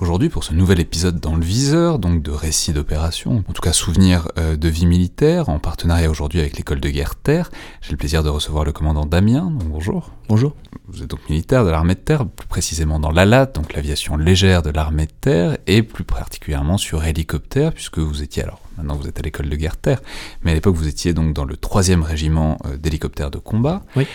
Aujourd'hui, 0.00 0.30
pour 0.30 0.44
ce 0.44 0.54
nouvel 0.54 0.80
épisode 0.80 1.20
dans 1.20 1.36
le 1.36 1.44
viseur, 1.44 1.98
donc 1.98 2.22
de 2.22 2.30
récits 2.30 2.72
d'opérations, 2.72 3.44
en 3.46 3.52
tout 3.52 3.60
cas 3.60 3.74
souvenirs 3.74 4.28
euh, 4.38 4.56
de 4.56 4.68
vie 4.68 4.86
militaire, 4.86 5.50
en 5.50 5.58
partenariat 5.58 6.08
aujourd'hui 6.08 6.40
avec 6.40 6.56
l'école 6.56 6.80
de 6.80 6.88
guerre 6.88 7.16
Terre, 7.16 7.50
j'ai 7.82 7.90
le 7.90 7.98
plaisir 7.98 8.22
de 8.22 8.30
recevoir 8.30 8.64
le 8.64 8.72
commandant 8.72 9.04
Damien. 9.04 9.50
Donc 9.50 9.68
bonjour. 9.68 10.10
Bonjour. 10.30 10.56
Vous 10.88 11.02
êtes 11.02 11.10
donc 11.10 11.20
militaire 11.28 11.66
de 11.66 11.70
l'armée 11.70 11.94
de 11.94 12.00
terre, 12.00 12.26
plus 12.26 12.48
précisément 12.48 12.98
dans 12.98 13.10
l'ALAT, 13.10 13.46
donc 13.46 13.74
l'aviation 13.74 14.16
légère 14.16 14.62
de 14.62 14.70
l'armée 14.70 15.04
de 15.04 15.12
terre, 15.20 15.58
et 15.66 15.82
plus 15.82 16.04
particulièrement 16.04 16.78
sur 16.78 17.04
hélicoptère, 17.04 17.74
puisque 17.74 17.98
vous 17.98 18.22
étiez 18.22 18.42
alors, 18.42 18.62
maintenant 18.78 18.96
vous 18.96 19.06
êtes 19.06 19.18
à 19.18 19.22
l'école 19.22 19.50
de 19.50 19.56
guerre 19.56 19.76
terre, 19.76 20.00
mais 20.42 20.52
à 20.52 20.54
l'époque 20.54 20.76
vous 20.76 20.88
étiez 20.88 21.12
donc 21.12 21.34
dans 21.34 21.44
le 21.44 21.58
troisième 21.58 22.02
régiment 22.02 22.56
euh, 22.64 22.78
d'hélicoptères 22.78 23.30
de 23.30 23.38
combat. 23.38 23.82
Oui. 23.96 24.06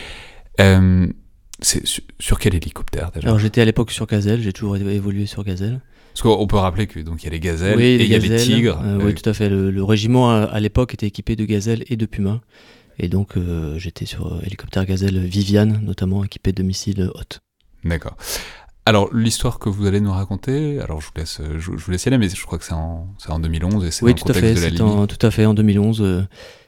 Euh, 0.59 1.07
c'est 1.61 1.85
sur, 1.85 2.03
sur 2.19 2.39
quel 2.39 2.55
hélicoptère 2.55 3.11
déjà 3.11 3.27
Alors 3.27 3.39
j'étais 3.39 3.61
à 3.61 3.65
l'époque 3.65 3.91
sur 3.91 4.05
Gazelle, 4.07 4.41
j'ai 4.41 4.53
toujours 4.53 4.75
évolué 4.77 5.25
sur 5.25 5.43
Gazelle. 5.43 5.81
Parce 6.13 6.21
qu'on 6.21 6.47
peut 6.47 6.55
rappeler 6.57 6.87
que 6.87 6.99
donc 7.01 7.23
il 7.23 7.25
y 7.25 7.29
a 7.29 7.31
les 7.31 7.39
gazelles 7.41 7.75
oui, 7.77 7.83
et 7.83 7.95
il 8.03 8.07
y 8.09 8.15
a 8.15 8.19
les 8.19 8.29
Gazelles, 8.29 8.47
tigres. 8.47 8.79
euh, 8.83 8.99
oui, 9.03 9.13
tout 9.15 9.29
à 9.29 9.33
fait. 9.33 9.49
Le, 9.49 9.69
le 9.69 9.83
régiment 9.83 10.31
à, 10.31 10.43
à 10.43 10.59
l'époque 10.61 10.93
était 10.93 11.07
équipé 11.07 11.35
de 11.35 11.43
Gazelle 11.45 11.83
et 11.87 11.97
de 11.97 12.05
Puma. 12.05 12.39
Et 12.99 13.09
donc 13.09 13.35
euh, 13.35 13.77
j'étais 13.77 14.05
sur 14.05 14.27
euh, 14.27 14.39
hélicoptère 14.45 14.85
Gazelle 14.85 15.19
Viviane, 15.19 15.81
notamment 15.83 16.23
équipé 16.23 16.53
de 16.53 16.63
missiles 16.63 17.09
Hot. 17.15 17.39
D'accord. 17.83 18.15
Alors 18.85 19.13
l'histoire 19.13 19.59
que 19.59 19.67
vous 19.67 19.85
allez 19.87 19.99
nous 19.99 20.11
raconter, 20.13 20.79
alors 20.79 21.01
je 21.01 21.07
vous 21.07 21.11
laisse, 21.17 21.41
je, 21.57 21.59
je 21.59 21.69
vous 21.85 21.91
laisse 21.91 22.05
y 22.05 22.07
aller, 22.07 22.17
mais 22.17 22.29
je 22.29 22.45
crois 22.45 22.57
que 22.59 22.63
c'est 22.65 22.73
en, 22.73 23.07
c'est 23.17 23.31
en 23.31 23.39
2011 23.39 23.83
et 23.83 23.91
c'est 23.91 24.05
Oui, 24.05 24.13
dans 24.13 24.15
le 24.15 24.21
tout 24.21 24.29
à 24.31 24.33
contexte 24.35 24.63
fait. 24.63 24.71
de 24.71 24.77
la 24.77 24.85
en, 24.85 25.07
tout 25.07 25.25
à 25.25 25.31
fait 25.31 25.45
en 25.45 25.53
2011. 25.53 26.01
euh, 26.01 26.21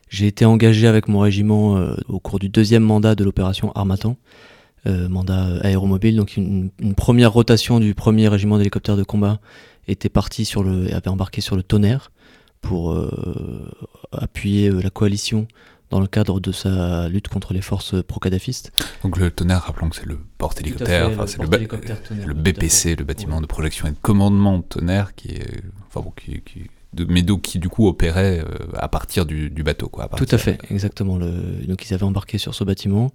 j'ai 0.10 0.28
été 0.28 0.44
engagé 0.44 0.88
avec 0.88 1.08
mon 1.08 1.20
régiment 1.20 1.74
au 2.08 2.20
cours 2.20 2.40
du 2.40 2.48
deuxième 2.50 2.84
mandat 2.84 3.14
de 3.16 3.24
l'opération 3.26 3.72
Armatan, 3.74 4.16
mandat 5.08 5.48
euh, 5.48 5.60
aéromobile. 5.64 6.16
Donc 6.16 6.38
une, 6.38 6.72
une 6.80 6.96
première 6.96 7.32
rotation 7.34 7.80
du 7.80 7.94
premier 7.96 8.28
régiment 8.28 8.58
d'hélicoptères 8.58 8.98
de 8.98 9.04
combat 9.04 9.40
était 9.88 10.10
parti 10.10 10.46
sur 10.46 10.64
le, 10.64 10.94
avait 10.94 11.10
embarqué 11.10 11.42
sur 11.42 11.56
le 11.56 11.64
Tonnerre 11.64 12.12
pour 12.62 12.92
euh, 12.92 13.72
appuyer 14.12 14.70
euh, 14.70 14.82
la 14.82 14.90
coalition 14.90 15.48
dans 15.90 16.02
le 16.02 16.08
cadre 16.08 16.42
de 16.42 16.52
sa 16.52 17.08
lutte 17.08 17.30
contre 17.30 17.54
les 17.54 17.62
forces 17.62 17.96
pro-kadhafistes. 18.04 18.74
Donc 19.04 19.18
le 19.18 19.32
tonnerre, 19.32 19.62
rappelons 19.62 19.88
que 19.88 19.96
c'est 19.96 20.06
le 20.06 20.20
porte-hélicoptère, 20.38 21.08
enfin, 21.08 21.28
c'est 21.28 21.42
le, 21.42 21.48
BPC, 22.34 22.98
le 22.98 23.06
bâtiment 23.06 23.40
de 23.40 23.46
projection 23.46 23.88
et 23.88 23.92
de 23.92 23.98
commandement 24.02 24.58
de 24.58 24.64
tonnerre, 24.64 25.16
qui 25.16 25.30
est, 25.30 25.62
enfin 25.88 26.02
bon, 26.02 26.12
qui, 26.12 26.42
qui 26.42 26.70
de, 26.94 27.06
mais 27.06 27.22
donc 27.22 27.42
qui 27.44 27.60
du 27.60 27.70
coup 27.70 27.88
opérait 27.88 28.40
euh, 28.40 28.68
à 28.76 28.90
partir 28.90 29.26
du, 29.26 29.50
du 29.50 29.64
bateau, 29.64 29.88
quoi. 29.88 30.06
à 30.06 30.16
Tout 30.18 30.28
à 30.30 30.38
fait, 30.38 30.58
exactement. 30.70 31.18
Le... 31.18 31.32
Donc 31.66 31.90
ils 31.90 31.94
avaient 31.94 32.04
embarqué 32.04 32.38
sur 32.38 32.54
ce 32.54 32.66
bâtiment 32.66 33.12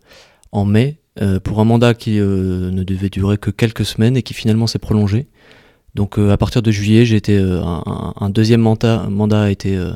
en 0.51 0.65
mai 0.65 0.99
euh, 1.21 1.41
pour 1.41 1.61
un 1.61 1.65
mandat 1.65 1.95
qui 1.95 2.19
euh, 2.19 2.71
ne 2.71 2.83
devait 2.85 3.11
durer 3.11 3.37
que 3.39 3.51
quelques 3.51 3.85
semaines 3.85 4.17
et 4.17 4.23
qui 4.23 4.35
finalement 4.35 4.67
s'est 4.67 4.79
prolongé. 4.79 5.27
Donc 5.95 6.19
euh, 6.19 6.31
à 6.31 6.37
partir 6.39 6.63
de 6.63 6.71
juillet, 6.71 7.05
j'ai 7.05 7.17
été 7.17 7.37
euh, 7.37 7.63
un, 7.63 8.15
un- 8.19 8.31
deuxième 8.31 8.63
mandat, 8.63 9.07
mandat 9.11 9.43
a 9.43 9.51
été 9.51 9.77
euh, 9.77 9.93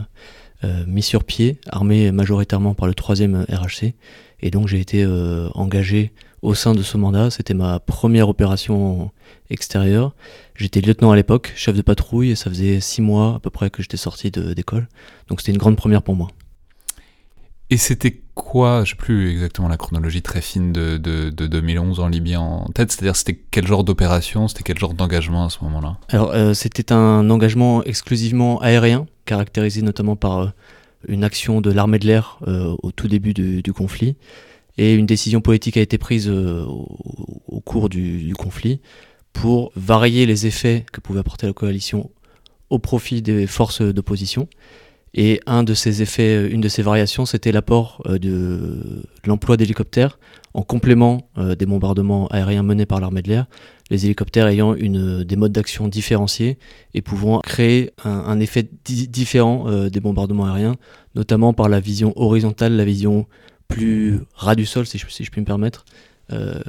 euh, 0.65 0.85
mis 0.87 1.03
sur 1.03 1.25
pied, 1.25 1.59
armé 1.69 2.13
majoritairement 2.13 2.75
par 2.75 2.87
le 2.87 2.95
troisième 2.95 3.47
RHC, 3.51 3.95
et 4.41 4.51
donc 4.51 4.69
j'ai 4.69 4.81
été 4.81 5.07
engagé 5.55 6.13
au 6.43 6.55
sein 6.55 6.75
de 6.75 6.83
ce 6.83 6.99
mandat. 6.99 7.31
C'était 7.31 7.55
ma 7.55 7.79
première 7.81 8.29
opération 8.29 9.11
extérieure. 9.49 10.15
J'étais 10.55 10.83
lieutenant 10.83 11.11
à 11.11 11.17
l'époque, 11.17 11.53
chef 11.57 11.75
de 11.75 11.81
patrouille, 11.81 12.33
et 12.33 12.35
ça 12.35 12.51
faisait 12.51 12.81
six 12.81 13.01
mois 13.01 13.37
à 13.37 13.39
peu 13.39 13.49
près 13.49 13.71
que 13.71 13.83
j'étais 13.83 13.97
sorti 13.97 14.31
d'école. 14.31 14.89
Donc 15.29 15.41
c'était 15.41 15.53
une 15.53 15.59
grande 15.59 15.77
première 15.77 16.03
pour 16.03 16.17
moi. 16.17 16.29
Et 17.69 17.79
c'était 17.79 18.21
quoi, 18.35 18.85
je 18.85 18.91
sais 18.91 18.97
plus 18.97 19.31
exactement 19.31 19.67
la 19.67 19.77
chronologie 19.77 20.23
très 20.23 20.41
fine 20.41 20.73
de, 20.73 20.99
de, 20.99 21.31
de 21.31 21.47
2011 21.47 21.99
en 21.99 22.07
Libye 22.07 22.37
en 22.37 22.67
tête, 22.75 22.93
c'est-à-dire 22.93 23.17
c'était 23.17 23.41
quel 23.51 23.67
genre 23.67 23.83
d'opération, 23.83 24.47
c'était 24.47 24.63
quel 24.63 24.79
genre 24.79 24.95
d'engagement 24.95 25.47
à 25.47 25.51
ce 25.51 25.59
moment-là? 25.65 25.97
Alors, 26.11 26.31
euh, 26.33 26.55
c'était 26.55 26.93
un 26.93 27.29
engagement 27.29 27.83
exclusivement 27.83 28.61
aérien, 28.61 29.07
caractérisé 29.25 29.83
notamment 29.83 30.15
par 30.15 30.39
euh, 30.39 30.49
une 31.09 31.25
action 31.25 31.61
de 31.61 31.73
l'armée 31.73 31.99
de 31.99 32.07
l'air 32.07 32.39
euh, 32.47 32.77
au 32.83 32.93
tout 32.93 33.09
début 33.09 33.35
du, 33.35 33.73
conflit. 33.73 34.17
Et 34.79 34.95
une 34.95 35.07
décision 35.07 35.41
politique 35.41 35.77
a 35.77 35.81
été 35.81 35.99
prise 35.99 36.29
au, 36.29 36.87
au 37.49 37.61
cours 37.61 37.89
du, 37.89 38.23
du 38.23 38.35
conflit 38.35 38.81
pour 39.33 39.73
varier 39.75 40.27
les 40.27 40.47
effets 40.47 40.85
que 40.93 41.01
pouvait 41.01 41.21
apporter 41.21 41.47
la 41.47 41.53
coalition 41.53 42.11
au 42.71 42.79
profit 42.79 43.23
des 43.23 43.47
forces 43.47 43.83
d'opposition. 43.83 44.49
Et 45.19 45.41
un 45.47 45.63
de 45.63 45.73
ces 45.73 46.03
effets, 46.03 46.37
euh, 46.37 46.49
une 46.51 46.61
de 46.61 46.69
ces 46.69 46.83
variations, 46.83 47.25
c'était 47.25 47.51
l'apport 47.51 48.03
euh, 48.07 48.19
de, 48.19 49.03
l'emploi 49.25 49.57
d'hélicoptères 49.57 50.19
en 50.53 50.63
complément 50.63 51.31
euh, 51.39 51.55
des 51.55 51.65
bombardements 51.65 52.29
aériens 52.29 52.63
menés 52.63 52.85
par 52.85 53.01
l'armée 53.01 53.23
de 53.23 53.31
l'air. 53.31 53.47
Les 53.91 54.05
hélicoptères 54.05 54.47
ayant 54.47 54.75
une, 54.75 55.25
des 55.25 55.37
modes 55.37 55.53
d'action 55.53 55.89
différenciés 55.89 56.59
et 56.93 57.01
pouvant 57.01 57.41
créer 57.41 57.93
un, 58.05 58.41
effet 58.41 58.69
di- 58.85 59.07
différent 59.07 59.89
des 59.89 60.01
bombardements 60.01 60.47
aériens, 60.47 60.75
notamment 61.15 61.53
par 61.53 61.69
la 61.69 61.79
vision 61.79 62.13
horizontale, 62.17 62.73
la 62.73 62.85
vision 62.85 63.27
plus 63.69 64.19
ras 64.35 64.57
du 64.57 64.67
sol, 64.67 64.87
si 64.87 64.99
je, 64.99 65.07
si 65.09 65.23
je 65.23 65.31
puis 65.31 65.41
me 65.41 65.47
permettre, 65.47 65.85
euh, 66.33 66.61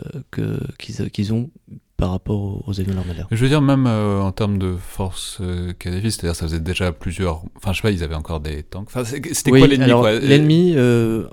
qu'ils 0.77 1.33
ont 1.33 1.49
par 1.97 2.11
rapport 2.11 2.67
aux, 2.67 2.79
avions 2.79 2.93
de. 2.93 3.35
Je 3.35 3.41
veux 3.41 3.49
dire, 3.49 3.61
même 3.61 3.87
euh, 3.87 4.21
en 4.21 4.31
termes 4.31 4.59
de 4.59 4.75
force 4.75 5.39
euh, 5.41 5.73
kadhafiste, 5.73 6.21
c'est-à-dire 6.21 6.35
ça 6.35 6.45
faisait 6.45 6.59
déjà 6.59 6.91
plusieurs. 6.91 7.41
Enfin, 7.55 7.73
je 7.73 7.77
sais 7.77 7.81
pas, 7.81 7.89
ils 7.91 8.03
avaient 8.03 8.13
encore 8.15 8.39
des 8.39 8.61
tanks. 8.61 8.85
Enfin, 8.87 9.03
c'était 9.03 9.51
Oui, 9.51 9.59
quoi? 9.59 9.67
l'ennemi 9.67 10.27
L'ennemi, 10.27 10.73
euh, 10.75 11.25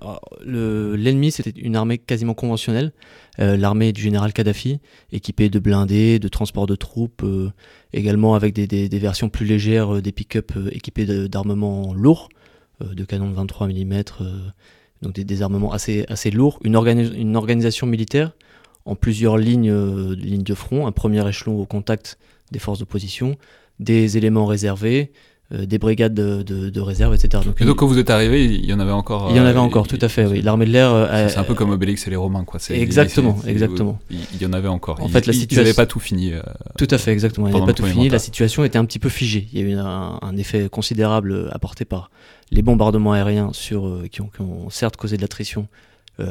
le- 0.45 0.97
l'ennemi, 0.97 1.31
c'était 1.33 1.51
une 1.61 1.77
armée 1.77 1.99
quasiment 1.99 2.33
conventionnelle, 2.33 2.93
euh, 3.41 3.59
l'armée 3.59 3.93
du 3.93 4.01
général 4.01 4.33
Kadhafi, 4.33 4.81
équipée 5.13 5.51
de 5.51 5.59
blindés, 5.59 6.19
de 6.19 6.29
transports 6.29 6.67
de 6.67 6.77
troupes, 6.77 7.23
euh, 7.25 7.51
également 7.93 8.35
avec 8.35 8.55
des, 8.55 8.67
des- 8.67 8.89
des 8.89 8.99
versions 8.99 9.29
plus 9.29 9.45
légères, 9.45 9.97
euh, 9.97 10.01
des 10.01 10.13
pick-up 10.13 10.53
équipés 10.73 11.05
d'armements 11.29 11.93
lourds, 11.93 12.31
euh, 12.83 12.95
de 12.95 13.05
canons 13.05 13.29
de 13.29 13.35
23 13.35 13.69
mm, 13.69 14.03
donc 15.03 15.13
des, 15.15 15.25
des 15.25 15.43
armements 15.43 15.73
assez, 15.73 16.07
assez 16.09 16.31
lourds, 16.31 16.59
une, 16.65 16.75
organi- 16.77 17.15
une 17.15 17.37
organisation 17.37 17.87
militaire 17.87 18.33
en 18.87 18.95
plusieurs 18.97 19.37
lignes, 19.39 19.71
euh, 19.71 20.15
lignes 20.15 20.43
de 20.43 20.55
front, 20.55 20.87
un 20.87 20.93
premier 20.93 21.27
échelon 21.29 21.59
au 21.61 21.67
contact 21.67 22.19
des 22.53 22.59
forces 22.59 22.79
d'opposition, 22.81 23.37
des 23.81 24.17
éléments 24.17 24.47
réservés, 24.47 25.11
euh, 25.53 25.67
des 25.67 25.79
brigades 25.79 26.15
de, 26.15 26.43
de- 26.43 26.71
de 26.71 26.81
réserve, 26.81 27.15
etc. 27.15 27.43
Donc, 27.45 27.61
Et 27.61 27.65
donc 27.65 27.77
quand 27.77 27.87
vous 27.87 27.99
êtes 27.99 28.09
arrivé, 28.11 28.45
il 28.47 28.65
y 28.65 28.73
en 28.73 28.81
avait 28.81 28.93
encore. 28.93 29.29
il 29.31 29.37
y 29.37 29.41
en 29.41 29.45
euh, 29.45 29.49
avait 29.51 29.59
encore, 29.59 29.87
tout 29.87 29.99
à 30.01 30.09
fait, 30.09 30.25
oui. 30.27 30.41
L'armée 30.43 30.65
de 30.67 30.71
l'air. 30.71 31.09
C'est 31.31 31.39
un 31.39 31.45
peu 31.45 31.55
comme 31.55 31.71
Obélix 31.71 32.07
et 32.07 32.11
les 32.11 32.17
Romains, 32.17 32.45
quoi. 32.45 32.61
Exactement, 32.71 33.39
exactement. 33.47 33.99
Il, 34.11 34.41
y 34.41 34.47
en 34.47 34.53
avait 34.53 34.69
encore. 34.69 35.01
En 35.03 35.07
Ils- 35.07 35.13
fait, 35.13 35.27
la 35.27 35.33
ils- 35.33 35.37
Ils 35.37 35.41
situation- 35.41 35.63
n'avaient 35.63 35.75
pas 35.75 35.87
tout 35.87 36.01
fini. 36.01 36.33
euh, 36.33 36.41
Tout 36.79 36.89
à 36.91 36.99
fait, 36.99 37.13
exactement. 37.13 37.47
Il 37.49 37.53
Pendant 37.53 37.67
n'avait 37.67 37.73
le 37.73 37.83
pas 37.83 37.87
tout 37.89 37.91
fini. 37.93 38.05
mandat. 38.05 38.13
La 38.15 38.19
situation 38.19 38.65
était 38.65 38.79
un 38.79 38.85
petit 38.85 38.99
peu 38.99 39.09
figée. 39.11 39.49
Il 39.53 39.59
y 39.61 39.63
a 39.63 39.67
eu 39.67 39.75
un, 39.75 40.19
un 40.21 40.37
effet 40.37 40.69
considérable 40.71 41.49
apporté 41.53 41.85
par 41.85 42.11
les 42.51 42.63
bombardements 42.63 43.13
aériens 43.13 43.51
sur, 43.53 44.03
qui, 44.11 44.21
ont, 44.23 44.29
qui 44.35 44.41
ont 44.43 44.71
certes 44.71 44.97
causé 44.97 45.17
de 45.17 45.23
l'attrition 45.23 45.69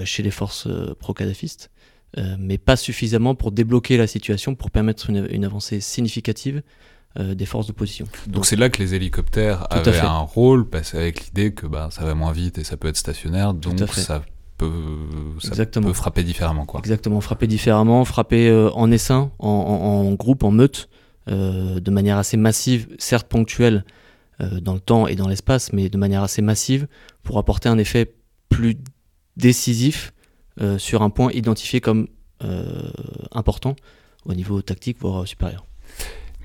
chez 0.06 0.24
les 0.24 0.32
forces 0.32 0.68
pro-kadhafistes, 1.00 1.70
euh, 2.18 2.36
mais 2.40 2.58
pas 2.58 2.76
suffisamment 2.76 3.36
pour 3.36 3.52
débloquer 3.52 3.98
la 3.98 4.08
situation, 4.08 4.56
pour 4.56 4.72
permettre 4.72 5.10
une, 5.10 5.28
une 5.32 5.46
avancée 5.46 5.80
significative 5.80 6.62
euh, 7.20 7.36
des 7.36 7.46
forces 7.46 7.68
d'opposition. 7.68 8.06
Donc 8.28 8.46
c'est 8.46 8.56
là 8.56 8.70
que 8.70 8.82
les 8.82 8.94
hélicoptères 8.96 9.68
Tout 9.70 9.78
avaient 9.90 10.00
un 10.00 10.20
rôle, 10.20 10.70
parce 10.70 10.92
qu'avec 10.92 11.26
l'idée 11.26 11.54
que 11.54 11.68
bah, 11.68 11.90
ça 11.92 12.04
va 12.06 12.14
moins 12.16 12.32
vite 12.32 12.58
et 12.58 12.64
ça 12.64 12.78
peut 12.78 12.88
être 12.88 12.98
stationnaire, 12.98 13.54
donc 13.54 13.80
ça 13.90 14.24
peut, 14.58 14.72
ça 15.40 15.48
Exactement. 15.50 15.88
peut 15.88 15.94
frapper 15.94 16.24
différemment, 16.24 16.66
quoi. 16.66 16.80
Exactement, 16.80 17.20
frapper 17.22 17.48
différemment, 17.48 18.06
frapper 18.06 18.48
euh, 18.50 18.70
en 18.72 18.92
essaim, 18.92 19.32
en, 19.40 19.48
en- 19.50 20.08
en 20.08 20.12
groupe, 20.14 20.44
en 20.44 20.52
meute, 20.52 20.90
de 21.28 21.90
manière 21.90 22.18
assez 22.18 22.36
massive, 22.36 22.88
certes 23.00 23.28
ponctuelle 23.30 23.86
dans 24.40 24.74
le 24.74 24.80
temps 24.82 25.08
et 25.08 25.16
dans 25.16 25.30
l'espace, 25.30 25.72
mais 25.72 25.88
de 25.88 25.98
manière 25.98 26.22
assez 26.22 26.42
massive 26.42 26.88
pour 27.22 27.38
apporter 27.38 27.70
un 27.70 27.78
effet 27.78 28.14
plus 28.50 28.76
décisif 29.38 30.14
euh, 30.62 30.78
sur 30.78 31.02
un 31.02 31.10
point 31.10 31.32
identifié 31.32 31.82
comme 31.82 32.08
euh, 32.44 32.92
important 33.32 33.76
au 34.26 34.34
niveau 34.34 34.62
tactique, 34.62 34.98
voire 35.00 35.28
supérieur. 35.28 35.66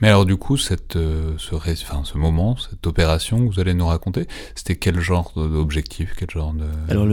Mais 0.01 0.09
alors 0.09 0.27
du 0.27 0.37
coup, 0.37 0.57
cette, 0.57 0.95
euh, 0.95 1.35
ce, 1.39 1.57
ré- 1.57 1.73
enfin, 1.73 2.03
ce 2.05 2.19
moment, 2.19 2.57
cette 2.57 2.87
opération 2.87 3.47
que 3.47 3.53
vous 3.53 3.59
allez 3.61 3.75
nous 3.75 3.87
raconter, 3.87 4.27
c'était 4.55 4.77
quel 4.77 5.01
genre 5.01 5.33
d'objectif, 5.35 6.15
quel 6.17 6.31
genre 6.31 6.53
de... 6.53 6.67
Alors 6.89 7.07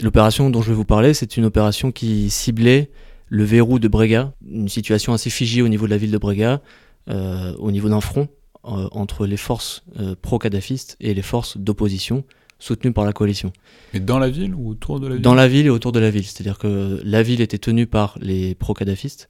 l'opération 0.00 0.48
dont 0.48 0.62
je 0.62 0.68
vais 0.68 0.76
vous 0.76 0.84
parler, 0.84 1.12
c'est 1.12 1.36
une 1.36 1.44
opération 1.44 1.90
qui 1.90 2.30
ciblait 2.30 2.90
le 3.28 3.42
verrou 3.42 3.80
de 3.80 3.88
Brega, 3.88 4.32
une 4.48 4.68
situation 4.68 5.12
assez 5.12 5.30
figée 5.30 5.60
au 5.60 5.68
niveau 5.68 5.86
de 5.86 5.90
la 5.90 5.96
ville 5.96 6.12
de 6.12 6.18
Brega, 6.18 6.60
euh, 7.08 7.52
au 7.58 7.72
niveau 7.72 7.88
d'un 7.88 8.00
front 8.00 8.28
euh, 8.64 8.88
entre 8.92 9.26
les 9.26 9.36
forces 9.36 9.82
euh, 9.98 10.14
pro-kadhafistes 10.20 10.96
et 11.00 11.14
les 11.14 11.22
forces 11.22 11.56
d'opposition 11.58 12.22
soutenues 12.64 12.92
par 12.92 13.04
la 13.04 13.12
coalition. 13.12 13.52
Mais 13.92 14.00
dans 14.00 14.18
la 14.18 14.30
ville 14.30 14.54
ou 14.54 14.70
autour 14.70 15.00
de 15.00 15.06
la 15.06 15.14
ville 15.14 15.22
Dans 15.22 15.34
la 15.34 15.48
ville 15.48 15.66
et 15.66 15.70
autour 15.70 15.92
de 15.92 16.00
la 16.00 16.10
ville, 16.10 16.24
c'est-à-dire 16.24 16.58
que 16.58 17.00
la 17.04 17.22
ville 17.22 17.40
était 17.40 17.58
tenue 17.58 17.86
par 17.86 18.16
les 18.20 18.54
pro-kadhafistes 18.54 19.28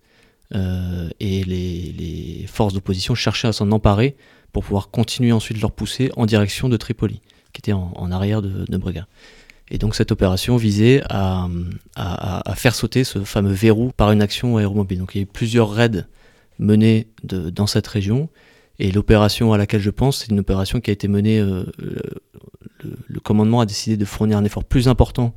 euh, 0.54 1.08
et 1.20 1.42
les, 1.44 1.94
les 1.98 2.46
forces 2.46 2.74
d'opposition 2.74 3.14
cherchaient 3.14 3.48
à 3.48 3.52
s'en 3.52 3.70
emparer 3.72 4.16
pour 4.52 4.62
pouvoir 4.62 4.90
continuer 4.90 5.32
ensuite 5.32 5.60
leur 5.60 5.72
poussée 5.72 6.12
en 6.16 6.26
direction 6.26 6.68
de 6.68 6.76
Tripoli, 6.76 7.20
qui 7.52 7.60
était 7.60 7.72
en, 7.72 8.12
arrière 8.12 8.40
de, 8.40 8.64
de 8.68 8.76
Brega. 8.76 9.06
Et 9.70 9.78
donc 9.78 9.96
cette 9.96 10.12
opération 10.12 10.56
visait 10.56 11.02
à, 11.08 11.48
à, 11.96 12.54
faire 12.54 12.74
sauter 12.74 13.02
ce 13.02 13.20
fameux 13.24 13.52
verrou 13.52 13.90
par 13.96 14.12
une 14.12 14.22
action 14.22 14.58
aéromobile. 14.58 14.98
Donc 14.98 15.14
il 15.14 15.18
y 15.18 15.20
a 15.20 15.24
eu 15.24 15.26
plusieurs 15.26 15.70
raids 15.70 16.04
menés 16.58 17.08
de, 17.24 17.50
dans 17.50 17.66
cette 17.66 17.86
région. 17.86 18.28
Et 18.78 18.92
l'opération 18.92 19.52
à 19.52 19.58
laquelle 19.58 19.80
je 19.80 19.90
pense, 19.90 20.18
c'est 20.18 20.30
une 20.30 20.40
opération 20.40 20.80
qui 20.80 20.90
a 20.90 20.92
été 20.92 21.08
menée. 21.08 21.40
Euh, 21.40 21.64
le, 23.08 23.20
commandement 23.20 23.60
a 23.60 23.66
décidé 23.66 23.96
de 23.96 24.04
fournir 24.04 24.38
un 24.38 24.44
effort 24.44 24.64
plus 24.64 24.88
important 24.88 25.34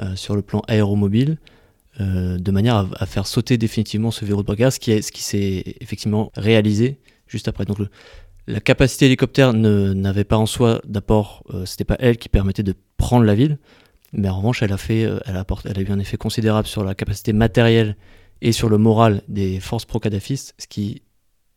euh, 0.00 0.14
sur 0.14 0.36
le 0.36 0.42
plan 0.42 0.62
aéromobile, 0.68 1.38
euh, 2.00 2.38
de 2.38 2.50
manière 2.52 2.88
à, 2.96 3.06
faire 3.06 3.26
sauter 3.26 3.58
définitivement 3.58 4.12
ce 4.12 4.24
verrou 4.24 4.42
de 4.42 4.46
Brega, 4.46 4.70
ce 4.70 4.78
qui, 4.78 5.22
s'est 5.22 5.76
effectivement 5.80 6.30
réalisé 6.36 7.00
juste 7.26 7.48
après. 7.48 7.64
Donc 7.64 7.78
la 8.46 8.60
capacité 8.60 9.06
hélicoptère 9.06 9.52
n'avait 9.52 10.22
pas 10.22 10.36
en 10.36 10.46
soi 10.46 10.80
d'apport, 10.86 11.42
euh, 11.52 11.66
c'était 11.66 11.84
pas 11.84 11.96
elle 11.98 12.16
qui 12.16 12.28
permettait 12.28 12.62
de 12.62 12.74
prendre 12.96 13.24
la 13.24 13.34
ville, 13.34 13.58
mais 14.12 14.28
en 14.28 14.36
revanche, 14.36 14.62
elle 14.62 14.72
a, 14.72 14.78
fait, 14.78 15.00
elle, 15.00 15.36
a 15.36 15.44
elle 15.64 15.78
a 15.78 15.80
eu 15.80 15.90
un 15.90 15.98
effet 15.98 16.16
considérable 16.16 16.68
sur 16.68 16.84
la 16.84 16.94
capacité 16.94 17.32
matérielle 17.32 17.96
et 18.40 18.52
sur 18.52 18.68
le 18.68 18.78
moral 18.78 19.22
des 19.26 19.58
forces 19.58 19.84
pro-kadhafistes, 19.84 20.54
ce 20.58 20.68
qui, 20.68 21.02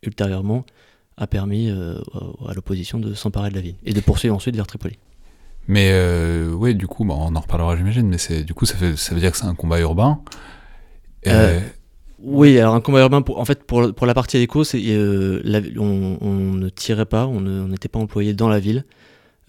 ultérieurement, 0.01 0.65
a 1.15 1.27
permis 1.27 1.69
à 1.69 2.53
l'opposition 2.53 2.99
de 2.99 3.13
s'emparer 3.13 3.51
de 3.51 3.55
la 3.55 3.61
ville 3.61 3.75
et 3.85 3.93
de 3.93 4.01
poursuivre 4.01 4.35
ensuite 4.35 4.55
vers 4.55 4.65
Tripoli. 4.65 4.97
Mais 5.67 5.93
oui, 6.53 6.75
du 6.75 6.87
coup, 6.87 7.05
on 7.07 7.35
en 7.35 7.39
reparlera, 7.39 7.75
j'imagine, 7.77 8.07
mais 8.07 8.43
du 8.43 8.53
coup, 8.53 8.65
ça, 8.65 8.75
veut 8.77 9.19
dire 9.19 9.31
que 9.31 9.37
c'est 9.37 9.45
un 9.45 9.55
combat 9.55 9.79
urbain. 9.79 10.21
Oui, 12.23 12.59
alors 12.59 12.75
un 12.75 12.81
combat 12.81 13.01
urbain, 13.01 13.23
en 13.27 13.45
fait, 13.45 13.63
pour, 13.63 13.81
la 13.81 14.13
partie 14.13 14.47
c'est, 14.63 14.83
euh, 14.89 15.41
on, 15.77 16.53
ne 16.53 16.69
tirait 16.69 17.07
pas, 17.07 17.25
on 17.25 17.41
n'était 17.41 17.89
pas 17.89 17.99
employé 17.99 18.33
dans 18.33 18.47
la 18.47 18.59
ville. 18.59 18.85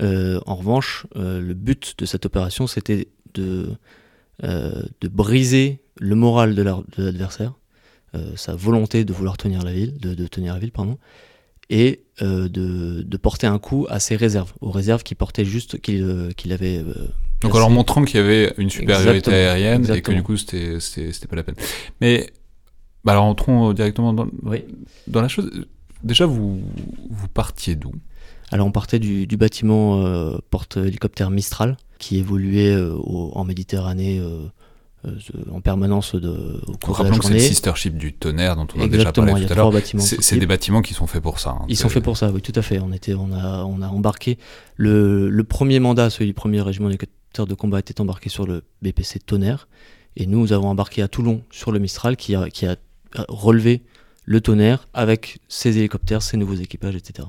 Euh, 0.00 0.40
en 0.46 0.56
revanche, 0.56 1.06
euh, 1.16 1.40
le 1.40 1.52
but 1.52 1.94
de 1.98 2.06
cette 2.06 2.24
opération, 2.24 2.66
c'était 2.66 3.08
de, 3.34 3.76
de 4.42 5.08
briser 5.08 5.82
le 5.98 6.14
moral 6.14 6.54
de, 6.54 6.62
l'adversaire, 6.62 7.52
sa 8.36 8.54
volonté 8.54 9.04
de 9.04 9.12
vouloir 9.12 9.36
tenir 9.36 9.62
la 9.62 9.72
ville, 9.72 9.98
de 9.98 10.26
tenir 10.26 10.54
la 10.54 10.58
ville, 10.58 10.72
pardon, 10.72 10.98
et 11.72 12.04
de, 12.20 13.02
de, 13.02 13.16
porter 13.16 13.48
un 13.48 13.58
coup 13.58 13.86
à 13.88 13.98
ses 13.98 14.14
réserves, 14.14 14.52
aux 14.60 14.70
réserves 14.70 15.02
qui 15.02 15.16
portaient 15.16 15.44
juste 15.44 15.80
qu'il, 15.80 16.32
qu'il 16.36 16.52
avait 16.52 16.84
donc 17.40 17.56
en 17.56 17.58
leur 17.58 17.70
montrant 17.70 18.04
qu'il 18.04 18.20
y 18.20 18.22
avait 18.22 18.54
une 18.58 18.70
supériorité 18.70 19.32
aérienne 19.32 19.92
et 19.92 20.02
que 20.02 20.12
du 20.12 20.22
coup 20.22 20.36
c'était 20.36 20.78
pas 21.28 21.34
la 21.34 21.42
peine. 21.42 21.56
Mais 22.00 22.30
bah 23.04 23.12
alors 23.12 23.24
entrons 23.24 23.72
directement 23.72 24.12
dans, 24.12 24.28
dans 25.08 25.22
la 25.22 25.28
chose. 25.28 25.50
Déjà, 26.04 26.26
vous, 26.26 26.60
vous 27.10 27.28
partiez 27.28 27.76
d'où? 27.76 27.92
Alors 28.50 28.66
on 28.66 28.72
partait 28.72 28.98
du, 28.98 29.26
du 29.26 29.36
bâtiment 29.36 30.04
euh, 30.04 30.36
porte-hélicoptère 30.50 31.30
Mistral, 31.30 31.76
qui 31.98 32.18
évoluait 32.18 32.74
euh, 32.74 32.96
en 32.98 33.44
Méditerranée 33.44 34.18
euh, 34.18 34.46
en 35.50 35.60
permanence 35.60 36.14
de, 36.14 36.60
au 36.66 36.76
cours 36.76 36.98
de 36.98 37.04
la 37.04 37.12
journée. 37.12 37.36
que 37.36 37.40
c'est 37.40 37.48
sister 37.48 37.72
ship 37.74 37.96
du 37.96 38.12
tonnerre 38.12 38.56
dont 38.56 38.66
on 38.76 38.82
a 38.82 38.88
déjà 38.88 39.12
parlé 39.12 39.46
tout 39.46 39.52
à 39.52 39.56
l'heure. 39.56 39.72
C'est 39.98 40.38
des 40.38 40.46
bâtiments 40.46 40.82
qui 40.82 40.94
sont 40.94 41.06
faits 41.06 41.22
pour 41.22 41.40
ça. 41.40 41.50
Hein, 41.50 41.64
Ils 41.68 41.76
sont 41.76 41.88
faits 41.88 42.04
pour 42.04 42.16
ça, 42.16 42.30
oui, 42.30 42.40
tout 42.40 42.52
à 42.54 42.62
fait. 42.62 42.78
On, 42.78 42.92
était, 42.92 43.14
on, 43.14 43.32
a, 43.32 43.64
on 43.64 43.82
a 43.82 43.88
embarqué 43.88 44.38
le, 44.76 45.28
le 45.28 45.44
premier 45.44 45.80
mandat, 45.80 46.10
celui 46.10 46.26
du 46.26 46.34
premier 46.34 46.60
régiment 46.60 46.88
d'hélicoptères 46.88 47.46
de 47.46 47.54
combat, 47.54 47.78
était 47.80 48.00
embarqué 48.00 48.28
sur 48.28 48.46
le 48.46 48.62
BPC 48.82 49.20
Tonnerre. 49.20 49.68
Et 50.16 50.26
nous, 50.26 50.40
nous 50.40 50.52
avons 50.52 50.68
embarqué 50.68 51.02
à 51.02 51.08
Toulon 51.08 51.42
sur 51.50 51.72
le 51.72 51.78
Mistral 51.78 52.16
qui 52.16 52.34
a, 52.34 52.50
qui 52.50 52.66
a 52.66 52.76
relever 53.28 53.82
le 54.24 54.40
tonnerre 54.40 54.88
avec 54.94 55.38
ses 55.48 55.78
hélicoptères, 55.78 56.22
ses 56.22 56.36
nouveaux 56.36 56.54
équipages, 56.54 56.96
etc. 56.96 57.28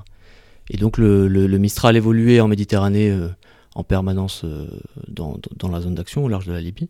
Et 0.70 0.76
donc 0.76 0.98
le, 0.98 1.46
Mistral 1.58 1.96
évoluait 1.96 2.40
en 2.40 2.48
Méditerranée 2.48 3.10
euh, 3.10 3.28
en 3.74 3.84
permanence 3.84 4.42
euh, 4.44 4.66
dans, 5.08 5.38
la 5.70 5.80
zone 5.80 5.94
d'action 5.94 6.24
au 6.24 6.28
large 6.28 6.46
de 6.46 6.52
la 6.52 6.60
Libye. 6.60 6.88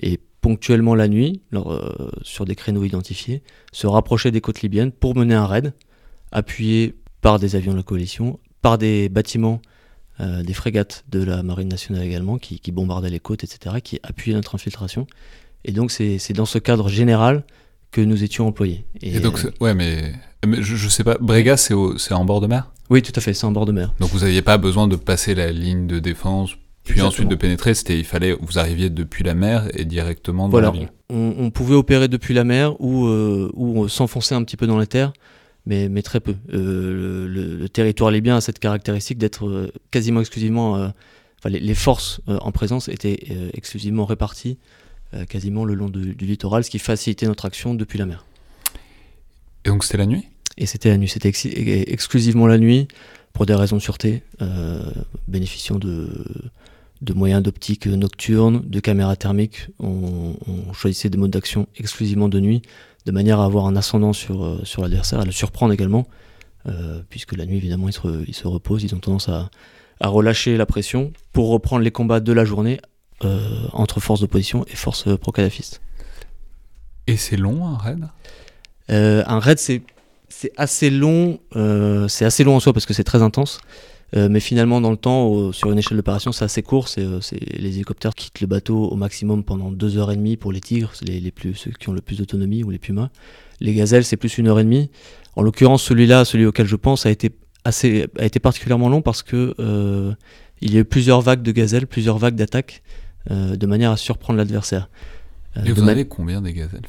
Et 0.00 0.20
ponctuellement 0.40 0.94
la 0.94 1.08
nuit, 1.08 1.42
euh, 1.54 1.80
sur 2.22 2.44
des 2.44 2.54
créneaux 2.54 2.84
identifiés, 2.84 3.42
se 3.72 3.86
rapprochait 3.86 4.30
des 4.30 4.40
côtes 4.40 4.62
libyennes 4.62 4.92
pour 4.92 5.16
mener 5.16 5.34
un 5.34 5.46
raid, 5.46 5.72
appuyé 6.32 6.96
par 7.20 7.38
des 7.38 7.56
avions 7.56 7.72
de 7.72 7.78
la 7.78 7.82
coalition, 7.82 8.38
par 8.60 8.78
des 8.78 9.08
bâtiments, 9.08 9.60
des 10.20 10.54
frégates 10.54 11.04
de 11.10 11.24
la 11.24 11.42
Marine 11.42 11.68
nationale 11.68 12.04
également, 12.04 12.38
qui, 12.38 12.60
qui 12.60 12.70
bombardaient 12.70 13.10
les 13.10 13.18
côtes, 13.18 13.42
etc., 13.42 13.76
qui 13.82 13.98
appuyaient 14.04 14.36
notre 14.36 14.54
infiltration. 14.54 15.08
Et 15.64 15.72
donc 15.72 15.90
c'est 15.90 16.32
dans 16.34 16.46
ce 16.46 16.58
cadre 16.58 16.88
général 16.88 17.44
que 17.94 18.00
nous 18.00 18.24
étions 18.24 18.48
employés. 18.48 18.84
Et, 19.02 19.20
donc, 19.20 19.44
euh, 19.44 19.52
ouais, 19.60 19.72
mais, 19.72 20.12
je, 20.44 20.74
je, 20.74 20.88
sais 20.88 21.04
pas, 21.04 21.16
Brega, 21.20 21.56
c'est 21.56 21.74
en 21.74 22.24
bord 22.24 22.40
de 22.40 22.48
mer? 22.48 22.72
Oui, 22.90 23.02
tout 23.02 23.12
à 23.14 23.20
fait, 23.20 23.32
c'est 23.32 23.46
en 23.46 23.52
bord 23.52 23.66
de 23.66 23.72
mer. 23.72 23.94
Donc 24.00 24.10
vous 24.10 24.20
n'aviez 24.20 24.42
pas 24.42 24.58
besoin 24.58 24.88
de 24.88 24.96
passer 24.96 25.34
la 25.34 25.52
ligne 25.52 25.86
de 25.86 26.00
défense, 26.00 26.56
puis 26.84 27.00
ensuite 27.02 27.28
de 27.28 27.34
pénétrer, 27.34 27.74
c'était 27.74 27.98
il 27.98 28.04
fallait, 28.04 28.36
vous 28.40 28.58
arriviez 28.58 28.90
depuis 28.90 29.24
la 29.24 29.34
mer 29.34 29.68
et 29.74 29.84
directement 29.84 30.48
dans 30.48 30.60
la 30.60 30.70
ville. 30.70 30.90
On, 31.10 31.34
on, 31.38 31.50
pouvait 31.50 31.74
opérer 31.74 32.08
depuis 32.08 32.34
la 32.34 32.44
mer 32.44 32.80
ou, 32.80 33.06
euh, 33.06 33.50
ou 33.54 33.88
s'enfoncer 33.88 34.34
un 34.34 34.42
petit 34.44 34.56
peu 34.56 34.66
dans 34.66 34.78
les 34.78 34.86
terres, 34.86 35.12
mais, 35.66 35.88
mais 35.88 36.02
très 36.02 36.20
peu. 36.20 36.34
Euh, 36.52 37.26
le, 37.28 37.68
territoire 37.68 38.10
libyen 38.10 38.36
a 38.36 38.40
cette 38.40 38.58
caractéristique 38.58 39.18
d'être 39.18 39.70
quasiment 39.90 40.20
exclusivement. 40.20 40.74
Enfin, 40.74 41.48
les, 41.48 41.60
les, 41.60 41.74
forces 41.74 42.20
en 42.26 42.52
présence 42.52 42.88
étaient 42.88 43.18
exclusivement 43.54 44.04
réparties 44.04 44.58
euh, 45.14 45.26
quasiment 45.26 45.64
le 45.64 45.74
long 45.74 45.88
du 45.88 46.14
littoral, 46.14 46.64
ce 46.64 46.70
qui 46.70 46.78
facilitait 46.78 47.26
notre 47.26 47.44
action 47.44 47.74
depuis 47.74 47.98
la 47.98 48.06
mer. 48.06 48.24
Et 49.64 49.68
donc 49.68 49.84
c'était 49.84 49.98
la 49.98 50.06
nuit? 50.06 50.26
Et 50.56 50.66
c'était 50.66 50.88
la 50.88 50.96
nuit, 50.96 51.08
c'était 51.08 51.28
exclusivement 51.92 52.46
la 52.46 52.58
nuit, 52.58 52.88
pour 53.32 53.46
des 53.46 53.54
raisons 53.54 53.76
de 53.76 53.82
sûreté, 53.82 54.22
euh, 54.40 54.90
bénéficiant 55.28 55.78
de, 55.78 56.08
de 57.02 57.12
moyens 57.12 57.42
d'optique 57.42 57.86
nocturne, 57.86 58.62
de 58.64 58.80
caméras 58.80 59.16
thermiques. 59.16 59.68
On, 59.78 60.34
choisissait 60.72 61.10
des 61.10 61.18
modes 61.18 61.30
d'action 61.30 61.66
exclusivement 61.76 62.28
de 62.28 62.40
nuit, 62.40 62.62
de 63.06 63.12
manière 63.12 63.40
à 63.40 63.44
avoir 63.44 63.66
un 63.66 63.76
ascendant 63.76 64.12
sur, 64.12 64.44
euh, 64.44 64.60
sur 64.64 64.82
l'adversaire, 64.82 65.20
à 65.20 65.24
le 65.24 65.32
surprendre 65.32 65.72
également, 65.72 66.06
puisque 67.10 67.36
la 67.36 67.44
nuit, 67.44 67.58
évidemment, 67.58 67.88
ils 67.88 67.92
se, 67.92 68.24
ils 68.26 68.34
se 68.34 68.48
reposent, 68.48 68.82
ils 68.84 68.94
ont 68.94 68.98
tendance 68.98 69.28
à, 69.28 69.50
à 70.00 70.08
relâcher 70.08 70.56
la 70.56 70.66
pression 70.66 71.12
pour 71.32 71.48
reprendre 71.48 71.82
les 71.82 71.90
combats 71.90 72.20
de 72.20 72.32
la 72.32 72.44
journée 72.44 72.80
euh, 73.24 73.66
entre 73.72 74.00
forces 74.00 74.20
d'opposition 74.20 74.64
et 74.66 74.76
forces 74.76 75.16
pro-kadhafistes. 75.18 75.80
Et 77.06 77.16
c'est 77.16 77.36
long 77.36 77.66
un 77.66 77.76
raid? 77.76 78.08
Euh, 78.90 79.22
Un 79.26 79.38
raid 79.38 79.58
c'est 79.58 79.82
assez 80.56 80.90
long, 80.90 81.38
euh, 81.54 82.08
c'est 82.08 82.24
assez 82.24 82.44
long 82.44 82.56
en 82.56 82.60
soi 82.60 82.72
parce 82.72 82.86
que 82.86 82.92
c'est 82.92 83.04
très 83.04 83.22
intense. 83.22 83.60
Mais 84.12 84.38
finalement, 84.38 84.80
dans 84.80 84.92
le 84.92 84.96
temps, 84.96 85.50
sur 85.50 85.72
une 85.72 85.78
échelle 85.78 85.96
d'opération, 85.96 86.30
c'est 86.30 86.44
assez 86.44 86.62
court. 86.62 86.86
C'est, 86.86 87.04
les 87.56 87.74
hélicoptères 87.74 88.14
quittent 88.14 88.40
le 88.40 88.46
bateau 88.46 88.84
au 88.84 88.94
maximum 88.94 89.42
pendant 89.42 89.72
deux 89.72 89.98
heures 89.98 90.12
et 90.12 90.16
demie 90.16 90.36
pour 90.36 90.52
les 90.52 90.60
tigres, 90.60 90.92
les, 91.02 91.18
les 91.18 91.32
plus, 91.32 91.54
ceux 91.54 91.72
qui 91.72 91.88
ont 91.88 91.92
le 91.92 92.00
plus 92.00 92.18
d'autonomie 92.18 92.62
ou 92.62 92.70
les 92.70 92.78
pumas. 92.78 93.10
Les 93.60 93.74
gazelles, 93.74 94.04
c'est 94.04 94.16
plus 94.16 94.38
une 94.38 94.46
heure 94.46 94.60
et 94.60 94.64
demie. 94.64 94.88
En 95.34 95.42
l'occurrence, 95.42 95.82
celui-là, 95.82 96.24
celui 96.24 96.46
auquel 96.46 96.66
je 96.66 96.76
pense, 96.76 97.06
a 97.06 97.10
été 97.10 97.32
assez, 97.64 98.06
a 98.16 98.24
été 98.24 98.38
particulièrement 98.38 98.88
long 98.88 99.02
parce 99.02 99.24
que 99.24 99.54
il 100.60 100.72
y 100.72 100.76
a 100.76 100.80
eu 100.80 100.84
plusieurs 100.84 101.20
vagues 101.20 101.42
de 101.42 101.50
gazelles, 101.50 101.88
plusieurs 101.88 102.18
vagues 102.18 102.36
d'attaques. 102.36 102.82
Euh, 103.30 103.56
de 103.56 103.66
manière 103.66 103.90
à 103.90 103.96
surprendre 103.96 104.36
l'adversaire. 104.36 104.90
Euh, 105.56 105.64
Et 105.64 105.72
vous 105.72 105.82
en 105.82 105.88
avez 105.88 106.06
combien 106.06 106.42
des 106.42 106.52
gazelles? 106.52 106.82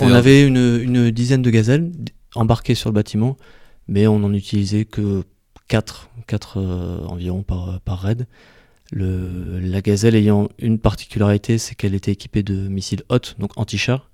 On 0.00 0.12
avait 0.12 0.46
une, 0.46 1.10
dizaine 1.10 1.40
de 1.40 1.48
gazelles 1.48 1.90
embarquées 2.34 2.74
sur 2.74 2.90
le 2.90 2.94
bâtiment, 2.94 3.38
mais 3.88 4.06
on 4.06 4.18
n'en 4.18 4.34
utilisait 4.34 4.84
que 4.84 5.24
4, 5.68 6.09
4 6.26 6.58
euh, 6.58 7.04
environ 7.06 7.42
par, 7.42 7.80
par 7.80 8.00
raid. 8.00 8.26
Le, 8.92 9.60
la 9.60 9.80
gazelle 9.80 10.14
ayant 10.14 10.48
une 10.58 10.78
particularité, 10.78 11.58
c'est 11.58 11.74
qu'elle 11.74 11.94
était 11.94 12.12
équipée 12.12 12.42
de 12.42 12.68
missiles 12.68 13.02
hautes, 13.08 13.36
donc 13.38 13.52
anti-char, 13.56 14.10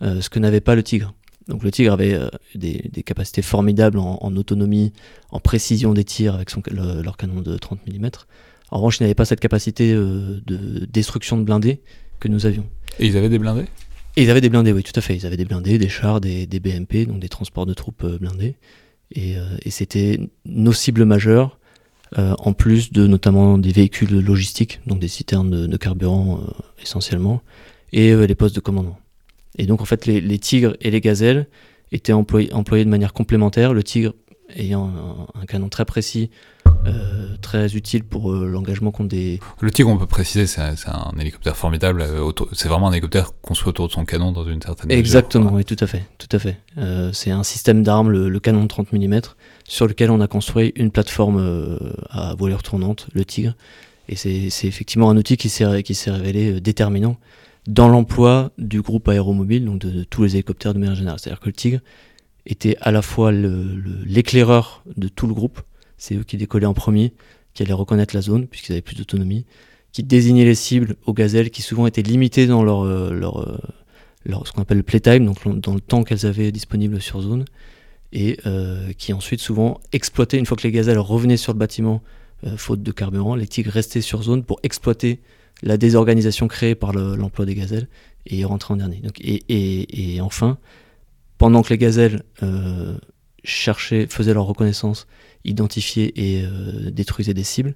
ce 0.00 0.28
que 0.28 0.40
n'avait 0.40 0.60
pas 0.60 0.74
le 0.74 0.82
Tigre. 0.82 1.14
Donc 1.46 1.62
le 1.62 1.70
Tigre 1.70 1.92
avait 1.92 2.18
des, 2.56 2.90
capacités 3.04 3.42
formidables 3.42 3.98
en, 4.00 4.36
autonomie, 4.36 4.92
en 5.30 5.38
précision 5.38 5.94
des 5.94 6.02
tirs 6.02 6.34
avec 6.34 6.50
son, 6.50 6.62
leur 6.72 7.16
canon 7.16 7.42
de 7.42 7.56
30 7.56 7.78
mm. 7.86 8.08
En 8.70 8.78
revanche, 8.78 9.00
ils 9.00 9.04
n'avaient 9.04 9.14
pas 9.14 9.24
cette 9.24 9.40
capacité 9.40 9.92
euh, 9.92 10.40
de 10.46 10.84
destruction 10.86 11.38
de 11.38 11.42
blindés 11.42 11.80
que 12.20 12.28
nous 12.28 12.46
avions. 12.46 12.66
Et 12.98 13.06
ils 13.06 13.16
avaient 13.16 13.28
des 13.28 13.38
blindés? 13.38 13.64
Et 14.16 14.24
ils 14.24 14.30
avaient 14.30 14.40
des 14.40 14.48
blindés, 14.48 14.72
oui, 14.72 14.82
tout 14.82 14.92
à 14.94 15.00
fait. 15.00 15.16
Ils 15.16 15.26
avaient 15.26 15.36
des 15.36 15.44
blindés, 15.44 15.78
des 15.78 15.88
chars, 15.88 16.20
des, 16.20 16.46
BMP, 16.46 17.06
donc 17.06 17.20
des 17.20 17.28
transports 17.28 17.66
de 17.66 17.74
troupes 17.74 18.04
euh, 18.04 18.18
blindés. 18.18 18.56
Euh, 19.16 19.56
et, 19.64 19.70
c'était 19.70 20.20
nos 20.44 20.72
cibles 20.72 21.04
majeures, 21.04 21.58
en 22.16 22.54
plus 22.54 22.90
de 22.90 23.06
notamment 23.06 23.58
des 23.58 23.70
véhicules 23.70 24.20
logistiques, 24.20 24.80
donc 24.86 24.98
des 24.98 25.08
citernes 25.08 25.66
de, 25.66 25.76
carburant 25.76 26.40
essentiellement, 26.82 27.42
et 27.92 28.14
les 28.14 28.34
postes 28.34 28.54
de 28.54 28.60
commandement. 28.60 28.98
Et 29.58 29.66
donc 29.66 29.82
en 29.82 29.84
fait, 29.84 30.06
les, 30.06 30.38
tigres 30.38 30.74
et 30.80 30.90
les 30.90 31.02
gazelles 31.02 31.48
étaient 31.92 32.14
employés, 32.14 32.50
employés 32.54 32.86
de 32.86 32.88
manière 32.88 33.12
complémentaire. 33.12 33.74
Le 33.74 33.82
tigre 33.82 34.14
ayant 34.56 34.90
un, 35.34 35.46
canon 35.46 35.68
très 35.68 35.84
précis, 35.84 36.30
euh, 36.86 37.36
très 37.40 37.74
utile 37.74 38.04
pour 38.04 38.32
euh, 38.32 38.46
l'engagement 38.46 38.90
contre 38.90 39.10
des... 39.10 39.40
Le 39.60 39.70
Tigre, 39.70 39.90
on 39.90 39.98
peut 39.98 40.06
préciser, 40.06 40.46
c'est 40.46 40.60
un, 40.60 41.12
hélicoptère 41.18 41.56
formidable. 41.56 42.04
c'est 42.52 42.68
vraiment 42.68 42.88
un 42.88 42.92
hélicoptère 42.92 43.32
construit 43.42 43.70
autour 43.70 43.88
de 43.88 43.92
son 43.92 44.04
canon 44.04 44.32
dans 44.32 44.44
une 44.44 44.62
certaine 44.62 44.90
Exactement, 44.90 45.52
oui, 45.52 45.64
tout 45.64 45.76
à 45.80 45.86
fait. 45.86 46.04
Tout 46.18 46.36
à 46.36 46.38
fait. 46.38 46.58
c'est 47.12 47.30
un 47.30 47.42
système 47.42 47.82
d'armes, 47.82 48.10
le, 48.10 48.40
canon 48.40 48.62
de 48.62 48.68
30 48.68 48.92
mm, 48.92 49.20
sur 49.64 49.86
lequel 49.86 50.10
on 50.10 50.20
a 50.20 50.26
construit 50.26 50.72
une 50.76 50.90
plateforme 50.90 51.78
à 52.10 52.34
voilure 52.34 52.62
tournante, 52.62 53.08
le 53.12 53.24
Tigre. 53.24 53.54
Et 54.08 54.16
c'est 54.16 54.66
effectivement 54.66 55.10
un 55.10 55.16
outil 55.16 55.36
qui 55.36 55.48
s'est 55.48 55.66
révélé 55.66 56.60
déterminant 56.60 57.18
dans 57.68 57.88
l'emploi 57.88 58.50
du 58.56 58.80
groupe 58.80 59.08
aéromobile, 59.08 59.64
donc 59.64 59.78
de, 59.78 60.02
tous 60.02 60.22
les 60.24 60.34
hélicoptères 60.34 60.74
de 60.74 60.78
manière 60.78 60.94
générale. 60.94 61.18
C'est-à-dire 61.20 61.38
que 61.38 61.46
le 61.46 61.52
Tigre 61.52 61.80
était 62.48 62.76
à 62.80 62.90
la 62.90 63.02
fois 63.02 63.30
l'éclaireur 63.30 64.82
de 64.96 65.08
tout 65.08 65.26
le 65.26 65.34
groupe, 65.34 65.60
c'est 65.96 66.16
eux 66.16 66.24
qui 66.24 66.36
décollaient 66.36 66.66
en 66.66 66.74
premier, 66.74 67.12
qui 67.54 67.62
allaient 67.62 67.72
reconnaître 67.72 68.14
la 68.14 68.22
zone, 68.22 68.46
puisqu'ils 68.46 68.72
avaient 68.72 68.82
plus 68.82 68.96
d'autonomie, 68.96 69.44
qui 69.92 70.02
désignaient 70.02 70.44
les 70.44 70.54
cibles 70.54 70.96
aux 71.06 71.12
gazelles, 71.12 71.50
qui 71.50 71.62
souvent 71.62 71.86
étaient 71.86 72.02
limitées 72.02 72.46
dans 72.46 72.62
leur, 72.62 72.84
euh, 72.84 73.10
euh, 73.12 73.58
leur 74.24 74.46
ce 74.46 74.52
qu'on 74.52 74.62
appelle 74.62 74.78
le 74.78 74.82
playtime, 74.82 75.26
donc 75.26 75.60
dans 75.60 75.74
le 75.74 75.80
temps 75.80 76.04
qu'elles 76.04 76.26
avaient 76.26 76.52
disponible 76.52 77.00
sur 77.00 77.20
zone, 77.20 77.44
et 78.12 78.38
euh, 78.46 78.92
qui 78.96 79.12
ensuite 79.12 79.40
souvent 79.40 79.80
exploitaient, 79.92 80.38
une 80.38 80.46
fois 80.46 80.56
que 80.56 80.62
les 80.62 80.72
gazelles 80.72 80.98
revenaient 80.98 81.36
sur 81.36 81.52
le 81.52 81.58
bâtiment, 81.58 82.02
faute 82.56 82.84
de 82.84 82.92
carburant, 82.92 83.34
les 83.34 83.48
tigres 83.48 83.72
restaient 83.72 84.00
sur 84.00 84.22
zone 84.22 84.44
pour 84.44 84.60
exploiter 84.62 85.18
la 85.64 85.76
désorganisation 85.76 86.46
créée 86.46 86.76
par 86.76 86.92
l'emploi 86.92 87.44
des 87.44 87.56
gazelles 87.56 87.88
et 88.26 88.44
rentrer 88.44 88.74
en 88.74 88.76
dernier. 88.76 88.98
Donc, 88.98 89.20
et, 89.20 89.42
et, 89.48 90.20
enfin, 90.20 90.56
pendant 91.38 91.62
que 91.62 91.70
les 91.70 91.78
gazelles 91.78 92.22
euh, 92.42 92.98
cherchaient, 93.44 94.06
faisaient 94.08 94.34
leur 94.34 94.44
reconnaissance, 94.44 95.06
identifiaient 95.44 96.12
et 96.16 96.42
euh, 96.44 96.90
détruisaient 96.90 97.34
des 97.34 97.44
cibles, 97.44 97.74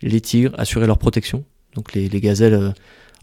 les 0.00 0.20
tigres 0.20 0.54
assuraient 0.56 0.86
leur 0.86 0.98
protection. 0.98 1.44
Donc 1.74 1.92
les, 1.92 2.08
les 2.08 2.20
gazelles, 2.20 2.54
euh, 2.54 2.70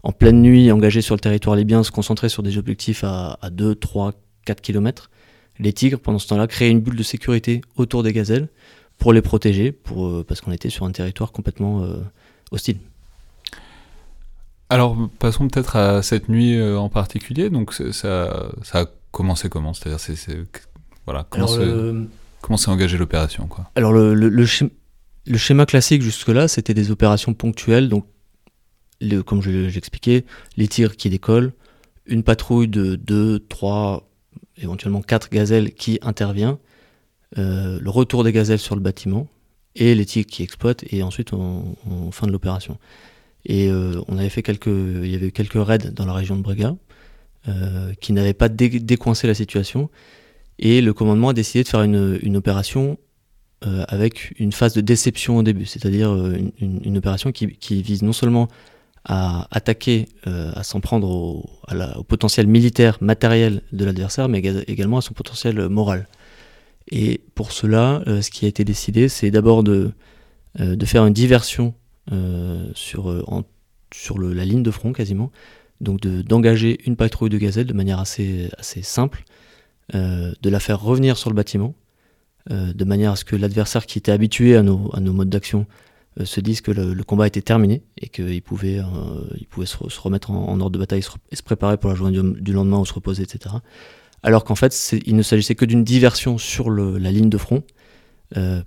en 0.02 0.12
pleine 0.12 0.40
nuit, 0.40 0.70
engagées 0.70 1.00
sur 1.00 1.14
le 1.14 1.20
territoire 1.20 1.56
libyen, 1.56 1.82
se 1.82 1.90
concentraient 1.90 2.28
sur 2.28 2.42
des 2.42 2.58
objectifs 2.58 3.02
à, 3.02 3.38
à 3.40 3.50
2, 3.50 3.74
3, 3.74 4.12
4 4.44 4.60
km. 4.60 5.10
Les 5.58 5.72
tigres, 5.72 5.98
pendant 5.98 6.18
ce 6.18 6.28
temps-là, 6.28 6.46
créaient 6.46 6.70
une 6.70 6.80
bulle 6.80 6.96
de 6.96 7.02
sécurité 7.02 7.62
autour 7.76 8.02
des 8.02 8.12
gazelles 8.12 8.48
pour 8.96 9.12
les 9.12 9.22
protéger, 9.22 9.72
parce 10.26 10.40
qu'on 10.40 10.52
était 10.52 10.70
sur 10.70 10.84
un 10.84 10.90
territoire 10.90 11.30
complètement 11.30 11.86
hostile. 12.50 12.78
Alors, 14.70 14.96
passons 15.20 15.48
peut-être 15.48 15.76
à 15.76 16.02
cette 16.02 16.28
nuit 16.28 16.60
en 16.60 16.88
particulier. 16.88 17.48
Donc, 17.48 17.74
ça, 17.74 18.50
ça 18.62 18.80
a 18.80 18.86
commencé 19.10 19.48
comment 19.48 19.74
C'est-à-dire, 19.74 20.00
c'est, 20.00 20.16
voilà, 21.04 21.26
comment, 21.28 21.46
s'est, 22.56 22.70
engagée 22.70 22.98
l'opération 22.98 23.46
quoi 23.46 23.70
Alors, 23.74 23.92
le, 23.92 24.14
le, 24.14 24.46
schéma, 25.36 25.66
classique 25.66 26.02
jusque-là, 26.02 26.48
c'était 26.48 26.74
des 26.74 26.90
opérations 26.90 27.34
ponctuelles. 27.34 27.88
Donc, 27.88 28.06
comme 29.26 29.42
je, 29.42 29.68
j'expliquais, 29.68 30.24
les 30.56 30.68
tirs 30.68 30.96
qui 30.96 31.10
décollent, 31.10 31.52
une 32.06 32.22
patrouille 32.22 32.68
de 32.68 32.96
2, 32.96 33.40
3, 33.48 34.08
éventuellement 34.56 35.02
4 35.02 35.30
gazelles 35.30 35.72
qui 35.72 35.98
intervient, 36.02 36.58
euh, 37.36 37.78
le 37.80 37.90
retour 37.90 38.24
des 38.24 38.32
gazelles 38.32 38.58
sur 38.58 38.74
le 38.74 38.80
bâtiment 38.80 39.28
et 39.74 39.94
les 39.94 40.06
tirs 40.06 40.26
qui 40.26 40.42
exploitent, 40.42 40.84
et 40.90 41.02
ensuite 41.02 41.32
on, 41.32 41.76
on 41.88 42.10
fin 42.10 42.26
de 42.26 42.32
l'opération. 42.32 42.78
Et 43.44 43.70
euh, 43.70 44.00
on 44.08 44.18
avait 44.18 44.28
fait 44.28 44.42
quelques, 44.42 44.66
il 44.66 45.08
y 45.08 45.14
avait 45.14 45.28
eu 45.28 45.32
quelques 45.32 45.54
raids 45.54 45.90
dans 45.92 46.06
la 46.06 46.12
région 46.12 46.36
de 46.36 46.42
Brega 46.42 46.74
euh, 47.48 47.92
qui 48.00 48.12
n'avaient 48.12 48.34
pas 48.34 48.48
décoincé 48.48 49.26
la 49.26 49.34
situation. 49.34 49.90
Et 50.58 50.80
le 50.80 50.92
commandement 50.92 51.30
a 51.30 51.32
décidé 51.32 51.62
de 51.62 51.68
faire 51.68 51.82
une, 51.82 52.36
opération 52.36 52.98
euh, 53.64 53.84
avec 53.88 54.34
une 54.38 54.52
phase 54.52 54.74
de 54.74 54.80
déception 54.80 55.38
au 55.38 55.42
début, 55.42 55.66
c'est-à-dire 55.66 56.14
une, 56.14 56.52
une, 56.60 56.98
opération 56.98 57.32
qui, 57.32 57.82
vise 57.82 58.02
non 58.02 58.12
seulement 58.12 58.48
à 59.04 59.46
attaquer, 59.50 60.06
à 60.24 60.62
s'en 60.64 60.80
prendre 60.80 61.08
au, 61.08 62.02
potentiel 62.02 62.46
militaire, 62.46 62.98
matériel 63.00 63.62
de 63.72 63.84
l'adversaire, 63.84 64.28
mais 64.28 64.40
également 64.66 64.98
à 64.98 65.00
son 65.00 65.14
potentiel 65.14 65.68
moral. 65.68 66.08
Et 66.90 67.20
pour 67.34 67.52
cela, 67.52 68.02
ce 68.06 68.30
qui 68.30 68.44
a 68.44 68.48
été 68.48 68.64
décidé, 68.64 69.08
c'est 69.08 69.30
d'abord 69.30 69.62
de, 69.62 69.92
faire 70.84 71.06
une 71.06 71.14
diversion 71.14 71.74
euh, 72.12 72.72
euh, 72.96 73.42
sur 73.92 74.18
la 74.18 74.44
ligne 74.44 74.62
de 74.62 74.70
front 74.70 74.92
quasiment. 74.92 75.30
Donc 75.80 76.00
d'engager 76.00 76.78
une 76.86 76.96
patrouille 76.96 77.30
de 77.30 77.38
gazelle 77.38 77.66
de 77.66 77.72
manière 77.72 78.00
assez, 78.00 78.50
simple, 78.60 79.24
euh, 79.94 80.32
de 80.42 80.50
la 80.50 80.60
faire 80.60 80.80
revenir 80.80 81.16
sur 81.16 81.30
le 81.30 81.36
bâtiment, 81.36 81.74
de 82.50 82.84
manière 82.84 83.12
à 83.12 83.16
ce 83.16 83.26
que 83.26 83.36
l'adversaire 83.36 83.84
qui 83.84 83.98
était 83.98 84.10
habitué 84.10 84.56
à 84.56 84.62
nos, 84.62 84.90
modes 85.00 85.28
d'action 85.28 85.66
se 86.24 86.40
dise 86.40 86.62
que 86.62 86.70
le, 86.70 87.04
combat 87.04 87.26
était 87.26 87.42
terminé 87.42 87.82
et 88.00 88.08
qu'il 88.08 88.40
pouvait, 88.40 88.80
se, 89.66 90.00
remettre 90.00 90.30
en, 90.30 90.58
ordre 90.58 90.70
de 90.70 90.78
bataille 90.78 91.00
et 91.30 91.36
se, 91.36 91.42
préparer 91.42 91.76
pour 91.76 91.90
la 91.90 91.94
journée 91.94 92.18
du, 92.40 92.52
lendemain 92.54 92.78
ou 92.78 92.86
se 92.86 92.94
reposer, 92.94 93.22
etc. 93.22 93.56
Alors 94.22 94.44
qu'en 94.44 94.54
fait, 94.54 94.94
il 95.04 95.14
ne 95.14 95.22
s'agissait 95.22 95.56
que 95.56 95.66
d'une 95.66 95.84
diversion 95.84 96.38
sur 96.38 96.70
la 96.70 97.12
ligne 97.12 97.28
de 97.28 97.36
front, 97.36 97.62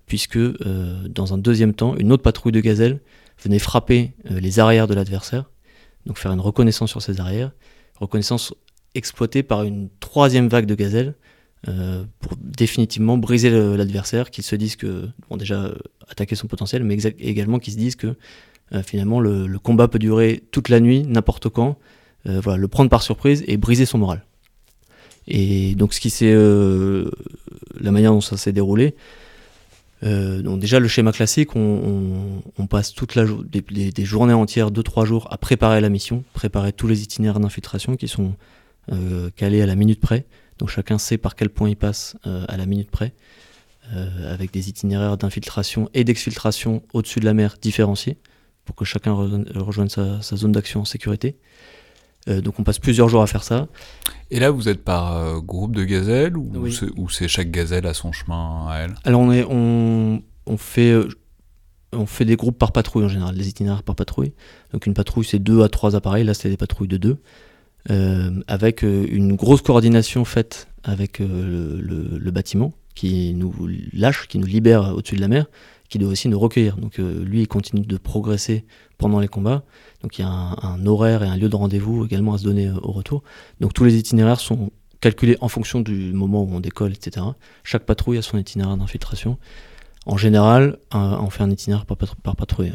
puisque 0.06 0.38
dans 0.38 1.34
un 1.34 1.40
deuxième 1.40 1.74
temps, 1.74 1.96
une 1.98 2.12
autre 2.12 2.24
patrouille 2.24 2.52
de 2.52 2.62
gazelle 2.62 3.00
venait 3.44 3.60
frapper 3.60 4.14
euh, 4.30 4.40
les 4.40 4.60
arrières 4.60 4.88
de 4.88 4.94
l'adversaire, 4.94 5.50
donc 6.06 6.18
faire 6.18 6.32
une 6.32 6.40
reconnaissance 6.40 6.90
sur 6.90 7.02
ses 7.02 7.20
arrières, 7.20 7.52
reconnaissance 8.00 8.54
exploitée 8.96 9.44
par 9.44 9.64
une 9.64 9.90
troisième 10.00 10.48
vague 10.48 10.66
de 10.66 10.76
gazelles 10.76 11.16
euh, 11.68 12.04
pour 12.20 12.34
définitivement 12.38 13.18
briser 13.18 13.50
l'adversaire, 13.50 14.32
qu'il 14.32 14.44
se 14.44 14.56
dise 14.56 14.76
que, 14.76 15.08
bon 15.30 15.38
déjà, 15.38 15.62
euh, 15.62 15.76
attaquer 16.10 16.36
son 16.36 16.48
potentiel, 16.48 16.84
mais 16.84 16.98
également 17.20 17.60
qu'ils 17.60 17.74
se 17.74 17.78
disent 17.78 17.96
que 17.96 18.16
finalement 18.86 19.20
le, 19.20 19.60
combat 19.60 19.90
peut 19.90 20.00
durer 20.00 20.44
toute 20.52 20.70
la 20.70 20.80
nuit, 20.80 21.04
n'importe 21.06 21.50
quand, 21.50 21.78
voilà, 22.24 22.58
le 22.58 22.68
prendre 22.70 22.90
par 22.90 23.04
surprise 23.04 23.44
et 23.48 23.58
briser 23.58 23.86
son 23.86 23.98
moral. 23.98 24.24
Et 25.28 25.76
donc 25.76 25.94
ce 25.94 26.00
qui 26.00 26.10
s'est, 26.10 26.34
la 26.34 27.92
manière 27.92 28.14
dont 28.14 28.22
ça 28.22 28.38
s'est 28.38 28.54
déroulé, 28.54 28.96
euh, 30.04 30.42
donc 30.42 30.60
déjà 30.60 30.80
le 30.80 30.88
schéma 30.88 31.12
classique, 31.12 31.56
on, 31.56 32.42
passe 32.70 32.94
toute 32.94 33.16
la 33.16 33.26
des, 33.26 33.92
des, 33.92 34.06
journées 34.06 34.34
entières, 34.34 34.72
2-3 34.72 35.06
jours 35.06 35.28
à 35.32 35.38
préparer 35.38 35.82
la 35.82 35.90
mission, 35.90 36.24
préparer 36.34 36.74
tous 36.74 36.88
les 36.88 37.04
itinéraires 37.04 37.40
d'infiltration 37.40 37.96
qui 37.96 38.08
sont 38.08 38.34
euh, 38.92 39.30
calés 39.36 39.62
à 39.62 39.66
la 39.66 39.76
minute 39.76 40.00
près. 40.00 40.26
Donc 40.58 40.70
chacun 40.70 40.98
sait 40.98 41.18
par 41.18 41.36
quel 41.36 41.50
point 41.50 41.70
il 41.70 41.76
passe 41.76 42.16
euh, 42.26 42.46
à 42.48 42.58
la 42.58 42.66
minute 42.66 42.90
près, 42.90 43.14
avec 44.26 44.52
des 44.52 44.70
itinéraires 44.70 45.18
d'infiltration 45.18 45.90
et 45.94 46.06
d'exfiltration 46.06 46.82
au-dessus 46.94 47.20
de 47.20 47.26
la 47.26 47.34
mer 47.34 47.58
différenciés, 47.62 48.18
pour 48.64 48.74
que 48.74 48.86
chacun 48.86 49.12
rejoigne 49.12 49.90
sa 49.90 50.22
zone 50.22 50.54
d'action 50.54 50.82
en 50.82 50.86
sécurité. 50.86 51.36
Donc 52.28 52.60
on 52.60 52.64
passe 52.64 52.80
plusieurs 52.80 53.10
jours 53.10 53.22
à 53.22 53.28
faire 53.28 53.44
ça. 53.44 53.68
Et 54.32 54.40
là, 54.40 54.50
vous 54.50 54.70
êtes 54.70 54.84
par 54.84 55.18
euh, 55.18 55.40
groupe 55.42 55.76
de 55.76 55.84
gazelles 55.84 56.38
ou 56.38 57.10
c'est 57.10 57.28
chaque 57.28 57.52
gazelle 57.52 57.86
à 57.86 57.94
son 57.94 58.14
chemin 58.14 58.68
à 58.70 58.78
elle? 58.80 58.96
Alors 59.04 59.20
on, 59.20 59.32
est, 59.32 59.44
on, 59.44 60.24
on, 60.46 60.58
fait, 60.58 60.92
euh, 60.92 61.10
on 61.92 62.06
fait 62.06 62.24
des 62.24 62.38
groupes 62.38 62.58
par 62.58 62.72
patrouille 62.72 63.04
en 63.04 63.10
général, 63.10 63.36
des 63.36 63.50
itinéraires 63.50 63.84
par 63.84 63.96
patrouille. 63.96 64.32
Donc 64.72 64.86
une 64.86 64.94
patrouille, 64.94 65.26
c'est 65.26 65.40
deux 65.40 65.64
à 65.64 65.70
trois 65.70 65.98
appareils. 65.98 66.24
Là, 66.24 66.34
c'est 66.34 66.50
des 66.50 66.56
patrouilles 66.56 66.88
de 66.88 66.96
deux. 66.96 67.18
Euh, 67.90 68.32
avec 68.48 68.84
une 68.84 69.36
grosse 69.36 69.62
coordination 69.62 70.24
faite 70.24 70.68
avec 70.84 71.20
le, 71.20 71.82
le, 71.82 72.32
bâtiment 72.32 72.74
qui 72.96 73.34
nous 73.34 73.54
lâche, 73.92 74.28
qui 74.28 74.38
nous 74.38 74.46
libère 74.46 74.94
au-dessus 74.96 75.16
de 75.16 75.22
la 75.22 75.28
mer, 75.28 75.48
qui 75.92 76.00
doit 76.00 76.10
aussi 76.10 76.30
nous 76.30 76.40
recueillir. 76.40 76.78
Donc 76.78 76.98
lui, 76.98 77.42
il 77.42 77.48
continue 77.48 77.86
de 77.86 77.98
progresser 77.98 78.66
pendant 78.98 79.20
les 79.20 79.28
combats. 79.28 79.64
Donc 80.02 80.18
il 80.18 80.22
y 80.22 80.24
a 80.24 80.30
un, 80.30 80.86
horaire 80.86 81.22
et 81.22 81.28
un 81.28 81.36
lieu 81.36 81.50
de 81.50 81.56
rendez-vous 81.56 82.06
également 82.06 82.34
à 82.34 82.38
se 82.38 82.46
donner 82.46 82.68
euh, 82.68 82.80
au 82.82 82.94
retour. 82.94 83.24
Donc 83.60 83.74
tous 83.74 83.84
les 83.84 83.98
itinéraires 83.98 84.40
sont 84.40 84.72
calculés 85.02 85.38
en 85.42 85.50
fonction 85.50 85.82
du 85.82 86.14
moment 86.14 86.44
où 86.44 86.50
on 86.54 86.62
décolle, 86.62 86.94
etc. 86.94 87.26
Chaque 87.64 87.86
patrouille 87.86 88.18
a 88.18 88.22
son 88.22 88.38
itinéraire 88.38 88.78
d'infiltration. 88.78 89.38
En 90.06 90.16
général, 90.16 90.78
on 90.94 91.30
fait 91.30 91.44
un 91.44 91.52
itinéraire 91.52 91.86
par, 91.86 92.36
patrouille. 92.36 92.72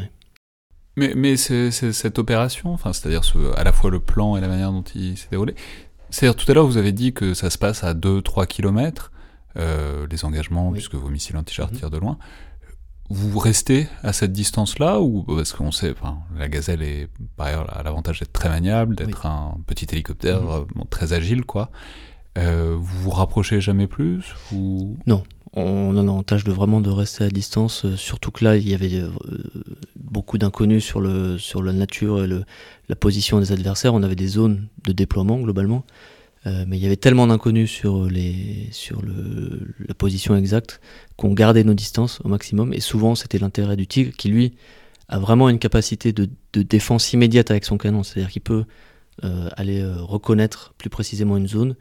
Mais, 0.97 1.13
mais 1.17 1.37
c'est, 1.37 1.71
cette 1.71 2.19
opération, 2.19 2.73
enfin, 2.73 2.93
c'est-à-dire 2.93 3.23
à 3.57 3.65
la 3.65 3.73
fois 3.73 3.91
le 3.91 3.99
plan 3.99 4.37
et 4.37 4.41
la 4.41 4.49
manière 4.49 4.71
dont 4.71 4.85
il 4.95 5.17
s'est 5.17 5.29
déroulé, 5.31 5.55
c'est-à-dire 6.11 6.37
tout 6.37 6.49
à 6.51 6.55
l'heure 6.55 6.67
vous 6.67 6.77
avez 6.77 6.93
dit 6.93 7.13
que 7.13 7.35
ça 7.35 7.51
se 7.51 7.59
passe 7.59 7.83
à 7.83 7.95
2-3 7.95 8.47
km, 8.47 9.11
euh, 9.57 10.07
les 10.09 10.25
engagements, 10.25 10.71
puisque 10.71 10.95
vos 10.95 11.09
missiles 11.09 11.37
anti-char 11.37 11.71
mm-hmm. 11.71 11.79
tirent 11.79 11.91
de 11.91 11.99
loin 11.99 12.19
vous 13.09 13.39
restez 13.39 13.89
à 14.03 14.13
cette 14.13 14.33
distance-là 14.33 15.01
ou 15.01 15.23
parce 15.23 15.53
qu'on 15.53 15.71
sait, 15.71 15.93
enfin, 15.93 16.19
la 16.37 16.49
Gazelle 16.49 16.83
est 16.83 17.09
par 17.37 17.47
ailleurs 17.47 17.79
a 17.79 17.83
l'avantage 17.83 18.21
d'être 18.21 18.33
très 18.33 18.49
maniable, 18.49 18.97
d'être 18.97 19.27
un 19.27 19.59
petit 19.67 19.87
hélicoptère 19.93 20.49
euh, 20.51 20.65
très 20.91 21.13
agile, 21.13 21.45
quoi. 21.45 21.71
Euh, 22.39 22.77
vous 22.79 23.03
vous 23.03 23.11
rapprochez 23.11 23.61
jamais 23.61 23.87
plus 23.87 24.35
ou? 24.53 24.97
Non, 25.07 25.23
on, 25.55 25.97
en 25.97 26.23
tâche 26.23 26.45
de 26.45 26.53
vraiment 26.53 26.81
de 26.81 26.91
rester 26.91 27.25
à 27.25 27.29
distance. 27.29 27.85
Euh, 27.85 27.97
surtout 27.97 28.31
que 28.31 28.45
là, 28.45 28.57
il 28.57 28.69
y 28.69 28.75
avait 28.75 29.03
beaucoup 29.97 30.37
d'inconnus 30.37 30.85
sur 30.85 31.01
le 31.01 31.39
sur 31.39 31.63
la 31.63 31.73
nature 31.73 32.25
et 32.25 32.27
le, 32.27 32.45
la 32.89 32.97
position 32.97 33.39
des 33.41 33.53
adversaires. 33.53 33.95
On 33.95 34.03
avait 34.03 34.17
des 34.17 34.29
zones 34.29 34.67
de 34.85 34.93
déploiement 34.93 35.39
globalement. 35.39 35.85
Mais 36.67 36.77
il 36.77 36.83
y 36.83 36.87
avait 36.87 36.97
tellement 36.97 37.27
d'inconnus 37.27 37.71
sur, 37.71 38.09
la 38.09 39.95
position 39.95 40.37
exacte 40.37 40.81
qu'on 41.17 41.33
gardait 41.33 41.65
nos 41.65 41.75
distances 41.75 42.21
au 42.25 42.29
maximum. 42.29 42.73
Et 42.73 42.81
souvent, 42.81 43.15
c'était 43.15 43.39
l'intérêt 43.39 43.77
du 43.77 43.87
tigre 43.87 44.13
qui, 44.17 44.29
lui, 44.29 44.55
a 45.09 45.19
vraiment 45.19 45.49
une 45.49 45.59
capacité 45.59 46.13
de, 46.13 46.29
défense 46.55 47.13
immédiate 47.13 47.51
avec 47.51 47.65
son 47.65 47.79
canon. 47.79 48.03
C'est-à-dire 48.03 48.31
qu'il 48.31 48.43
peut 48.43 48.65
aller 49.57 49.85
reconnaître 49.85 50.73
plus 50.79 50.89
précisément 50.89 51.37
une 51.37 51.49
zone. 51.49 51.75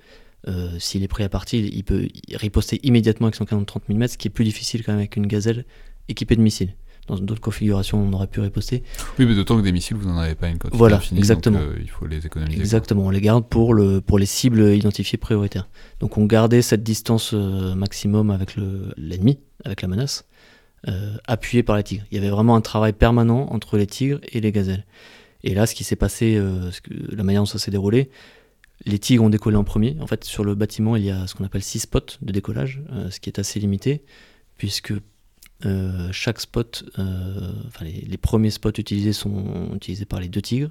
S'il 0.79 1.03
est 1.03 1.07
pris 1.07 1.23
à 1.23 1.29
partie, 1.29 1.59
il 1.59 1.83
peut 1.83 2.07
riposter 2.33 2.79
immédiatement 2.81 3.27
avec 3.27 3.35
son 3.35 3.45
canon 3.45 3.61
de 3.61 3.67
30 3.67 3.89
mm, 3.89 4.07
ce 4.07 4.17
qui 4.17 4.29
est 4.29 4.31
plus 4.31 4.45
difficile 4.45 4.83
quand 4.83 4.93
même 4.93 4.99
avec 4.99 5.15
une 5.15 5.27
gazelle 5.27 5.65
équipée 6.07 6.35
de 6.35 6.41
missiles 6.41 6.73
dans 7.07 7.17
d'autres 7.17 7.41
configurations, 7.41 7.99
on 7.99 8.13
aurait 8.13 8.27
pu 8.27 8.39
riposter. 8.39 8.83
Oui, 9.19 9.25
mais 9.25 9.35
d'autant 9.35 9.57
que 9.57 9.61
des 9.61 9.71
missiles, 9.71 9.97
vous 9.97 10.07
n'en 10.07 10.17
avez 10.17 10.35
pas 10.35 10.47
une 10.47 10.57
quantité 10.57 10.77
voilà, 10.77 10.99
exactement. 11.15 11.59
Donc, 11.59 11.67
euh, 11.67 11.79
il 11.79 11.89
faut 11.89 12.07
les 12.07 12.25
économiser. 12.25 12.59
Exactement, 12.59 13.03
on 13.05 13.09
les 13.09 13.21
garde 13.21 13.47
pour, 13.47 13.73
le, 13.73 14.01
pour 14.01 14.17
les 14.17 14.25
cibles 14.25 14.73
identifiées 14.73 15.17
prioritaires. 15.17 15.67
Donc 15.99 16.17
on 16.17 16.25
gardait 16.25 16.61
cette 16.61 16.83
distance 16.83 17.31
euh, 17.33 17.75
maximum 17.75 18.31
avec 18.31 18.55
l'ennemi, 18.97 19.39
avec 19.63 19.81
la 19.83 19.87
menace, 19.87 20.25
euh, 20.87 21.15
appuyée 21.27 21.63
par 21.63 21.77
les 21.77 21.83
tigres. 21.83 22.05
Il 22.11 22.15
y 22.15 22.17
avait 22.17 22.29
vraiment 22.29 22.55
un 22.55 22.61
travail 22.61 22.93
permanent 22.93 23.47
entre 23.51 23.77
les 23.77 23.87
tigres 23.87 24.19
et 24.31 24.41
les 24.41 24.51
gazelles. 24.51 24.85
Et 25.43 25.53
là, 25.53 25.67
ce 25.67 25.75
qui 25.75 25.83
s'est 25.83 25.95
passé, 25.95 26.41
la 26.89 27.23
manière 27.23 27.43
dont 27.43 27.45
ça 27.45 27.59
s'est 27.59 27.69
déroulé, 27.69 28.09
les 28.83 28.97
tigres 28.97 29.23
ont 29.23 29.29
décollé 29.29 29.55
en 29.57 29.63
premier. 29.63 29.95
En 30.01 30.07
fait, 30.07 30.23
sur 30.23 30.43
le 30.43 30.55
bâtiment, 30.55 30.95
il 30.95 31.05
y 31.05 31.11
a 31.11 31.27
ce 31.27 31.35
qu'on 31.35 31.43
appelle 31.43 31.61
six 31.61 31.81
spots 31.81 32.17
de 32.23 32.31
décollage, 32.31 32.81
ce 33.11 33.19
qui 33.19 33.29
est 33.29 33.37
assez 33.37 33.59
limité, 33.59 34.03
puisque 34.57 34.93
euh, 35.63 36.09
chaque 36.11 36.41
spot, 36.41 36.83
euh, 36.99 37.51
enfin 37.67 37.85
les, 37.85 38.17
premiers 38.17 38.49
spots 38.49 38.71
utilisés 38.77 39.13
sont 39.13 39.69
utilisés 39.73 40.05
par 40.05 40.19
les 40.19 40.27
deux 40.27 40.41
tigres, 40.41 40.69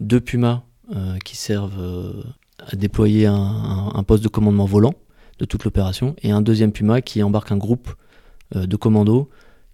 deux 0.00 0.20
pumas 0.20 0.62
euh, 0.94 1.18
qui 1.18 1.36
servent 1.36 2.24
à 2.58 2.74
déployer 2.74 3.26
un, 3.26 4.02
poste 4.06 4.24
de 4.24 4.28
commandement 4.28 4.64
volant 4.64 4.94
de 5.38 5.44
toute 5.44 5.64
l'opération, 5.64 6.16
et 6.22 6.30
un 6.30 6.40
deuxième 6.40 6.72
puma 6.72 7.02
qui 7.02 7.22
embarque 7.22 7.52
un 7.52 7.56
groupe 7.56 7.94
de 8.54 8.76
commandos 8.76 9.28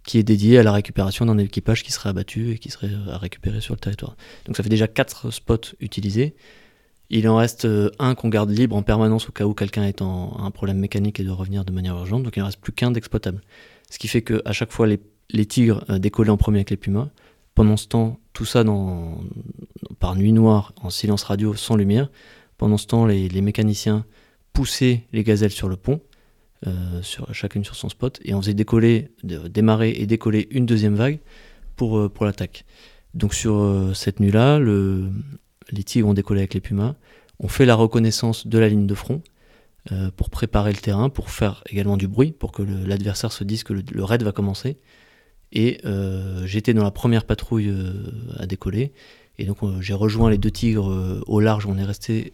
qui 0.05 0.17
est 0.17 0.23
dédié 0.23 0.57
à 0.57 0.63
la 0.63 0.71
récupération 0.71 1.25
d'un 1.27 1.37
équipage 1.37 1.83
qui 1.83 1.91
serait 1.91 2.09
abattu 2.09 2.51
et 2.51 2.57
qui 2.57 2.71
serait 2.71 2.89
à 3.09 3.17
récupérer 3.17 3.61
sur 3.61 3.75
le 3.75 3.79
territoire. 3.79 4.15
Donc 4.45 4.57
ça 4.57 4.63
fait 4.63 4.69
déjà 4.69 4.87
quatre 4.87 5.29
spots 5.29 5.75
utilisés. 5.79 6.35
Il 7.11 7.29
en 7.29 7.35
reste 7.35 7.67
un 7.99 8.15
qu'on 8.15 8.29
garde 8.29 8.49
libre 8.49 8.75
en 8.75 8.81
permanence 8.81 9.29
au 9.29 9.31
cas 9.31 9.45
où 9.45 9.53
quelqu'un 9.53 9.83
est 9.83 10.01
en 10.01 10.43
un 10.43 10.49
problème 10.49 10.79
mécanique 10.79 11.19
et 11.19 11.23
de 11.23 11.29
revenir 11.29 11.63
de 11.63 11.71
manière 11.71 11.95
urgente. 11.95 12.23
Donc 12.23 12.35
il 12.35 12.39
ne 12.39 12.45
reste 12.45 12.59
plus 12.59 12.73
qu'un 12.73 12.89
d'exploitable. 12.89 13.41
Ce 13.91 13.99
qui 13.99 14.07
fait 14.07 14.21
qu'à 14.21 14.53
chaque 14.53 14.71
fois, 14.71 14.87
les, 14.87 15.45
tigres 15.45 15.83
euh, 15.89 15.99
décollaient 15.99 16.31
en 16.31 16.37
premier 16.37 16.59
avec 16.59 16.69
les 16.69 16.77
pumas. 16.77 17.09
Pendant 17.53 17.75
ce 17.75 17.87
temps, 17.87 18.19
tout 18.31 18.45
ça 18.45 18.63
par 19.99 20.15
nuit 20.15 20.31
noire, 20.31 20.73
en 20.81 20.89
silence 20.89 21.23
radio, 21.23 21.53
sans 21.55 21.75
lumière. 21.75 22.09
Pendant 22.57 22.77
ce 22.77 22.87
temps, 22.87 23.05
les, 23.05 23.41
mécaniciens 23.41 24.05
poussaient 24.53 25.03
les 25.11 25.23
gazelles 25.25 25.51
sur 25.51 25.67
le 25.67 25.75
pont, 25.75 25.99
euh, 26.67 27.01
sur, 27.01 27.33
chacune 27.33 27.65
sur 27.65 27.75
son 27.75 27.89
spot, 27.89 28.21
et 28.23 28.33
on 28.33 28.41
faisait 28.41 28.53
démarrer 28.53 29.89
et 29.89 30.05
décoller 30.05 30.47
une 30.51 30.65
deuxième 30.65 30.95
vague 30.95 31.19
pour, 31.75 31.97
euh, 31.97 32.07
pour 32.07 32.25
l'attaque. 32.25 32.63
Donc 33.13 33.33
sur 33.33 33.91
cette 33.93 34.21
nuit-là, 34.21 34.57
les 34.59 35.83
tigres 35.83 36.07
ont 36.07 36.13
décollé 36.13 36.39
avec 36.39 36.53
les 36.53 36.61
pumas, 36.61 36.95
on 37.39 37.49
fait 37.49 37.65
la 37.65 37.75
reconnaissance 37.75 38.47
de 38.47 38.57
la 38.57 38.69
ligne 38.69 38.87
de 38.87 38.95
front, 38.95 39.21
euh, 39.91 40.11
pour 40.15 40.29
préparer 40.29 40.71
le 40.71 40.77
terrain, 40.77 41.09
pour 41.09 41.31
faire 41.31 41.63
également 41.67 41.97
du 41.97 42.07
bruit, 42.07 42.33
pour 42.33 42.51
que 42.51 42.61
l'adversaire 42.61 43.31
se 43.31 43.43
dise 43.43 43.63
que 43.63 43.73
le, 43.73 44.03
raid 44.03 44.21
va 44.21 44.31
commencer. 44.31 44.77
Et 45.53 45.79
euh, 45.85 46.45
j'étais 46.45 46.75
dans 46.75 46.83
la 46.83 46.91
première 46.91 47.25
patrouille 47.25 47.69
euh, 47.69 48.11
à 48.37 48.45
décoller. 48.45 48.91
Et 49.39 49.45
donc 49.45 49.57
j'ai 49.79 49.95
rejoint 49.95 50.29
les 50.29 50.37
deux 50.37 50.51
tigres 50.51 51.23
au 51.25 51.39
large. 51.39 51.65
On 51.65 51.79
est 51.79 51.83
resté 51.83 52.33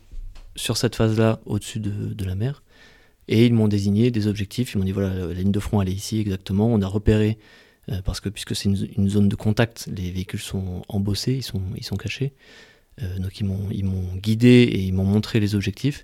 sur 0.58 0.75
cette 0.75 0.96
phase-là, 0.96 1.39
au-dessus 1.46 1.80
de, 1.80 2.25
la 2.25 2.36
mer. 2.36 2.63
Et 3.30 3.46
ils 3.46 3.54
m'ont 3.54 3.70
désigné 3.70 4.12
des 4.12 4.27
objectifs. 4.27 4.74
Ils 4.74 4.80
m'ont 4.80 4.84
dit 4.84 4.92
voilà, 4.92 5.13
la, 5.13 5.34
ligne 5.34 5.51
de 5.51 5.60
front, 5.62 5.82
elle 5.82 5.88
est 5.88 5.94
ici 5.94 6.20
exactement. 6.20 6.68
On 6.68 6.82
a 6.82 6.88
repéré, 6.88 7.38
parce 8.04 8.20
que 8.20 8.27
puisque 8.27 8.58
c'est 8.58 8.68
une, 8.68 9.10
zone 9.10 9.30
de 9.30 9.36
contact, 9.38 9.88
les 9.96 10.12
véhicules 10.12 10.42
sont 10.42 10.82
embossés, 10.89 11.36
ils 11.36 11.44
sont, 11.44 11.62
ils 11.77 11.86
sont 11.86 11.96
cachés. 11.96 12.34
donc 13.20 13.39
ils 13.39 13.46
m'ont 13.46 14.16
guidé 14.18 14.68
et 14.70 14.82
ils 14.82 14.93
m'ont 14.93 15.06
montré 15.06 15.39
les 15.39 15.56
objectifs. 15.56 16.04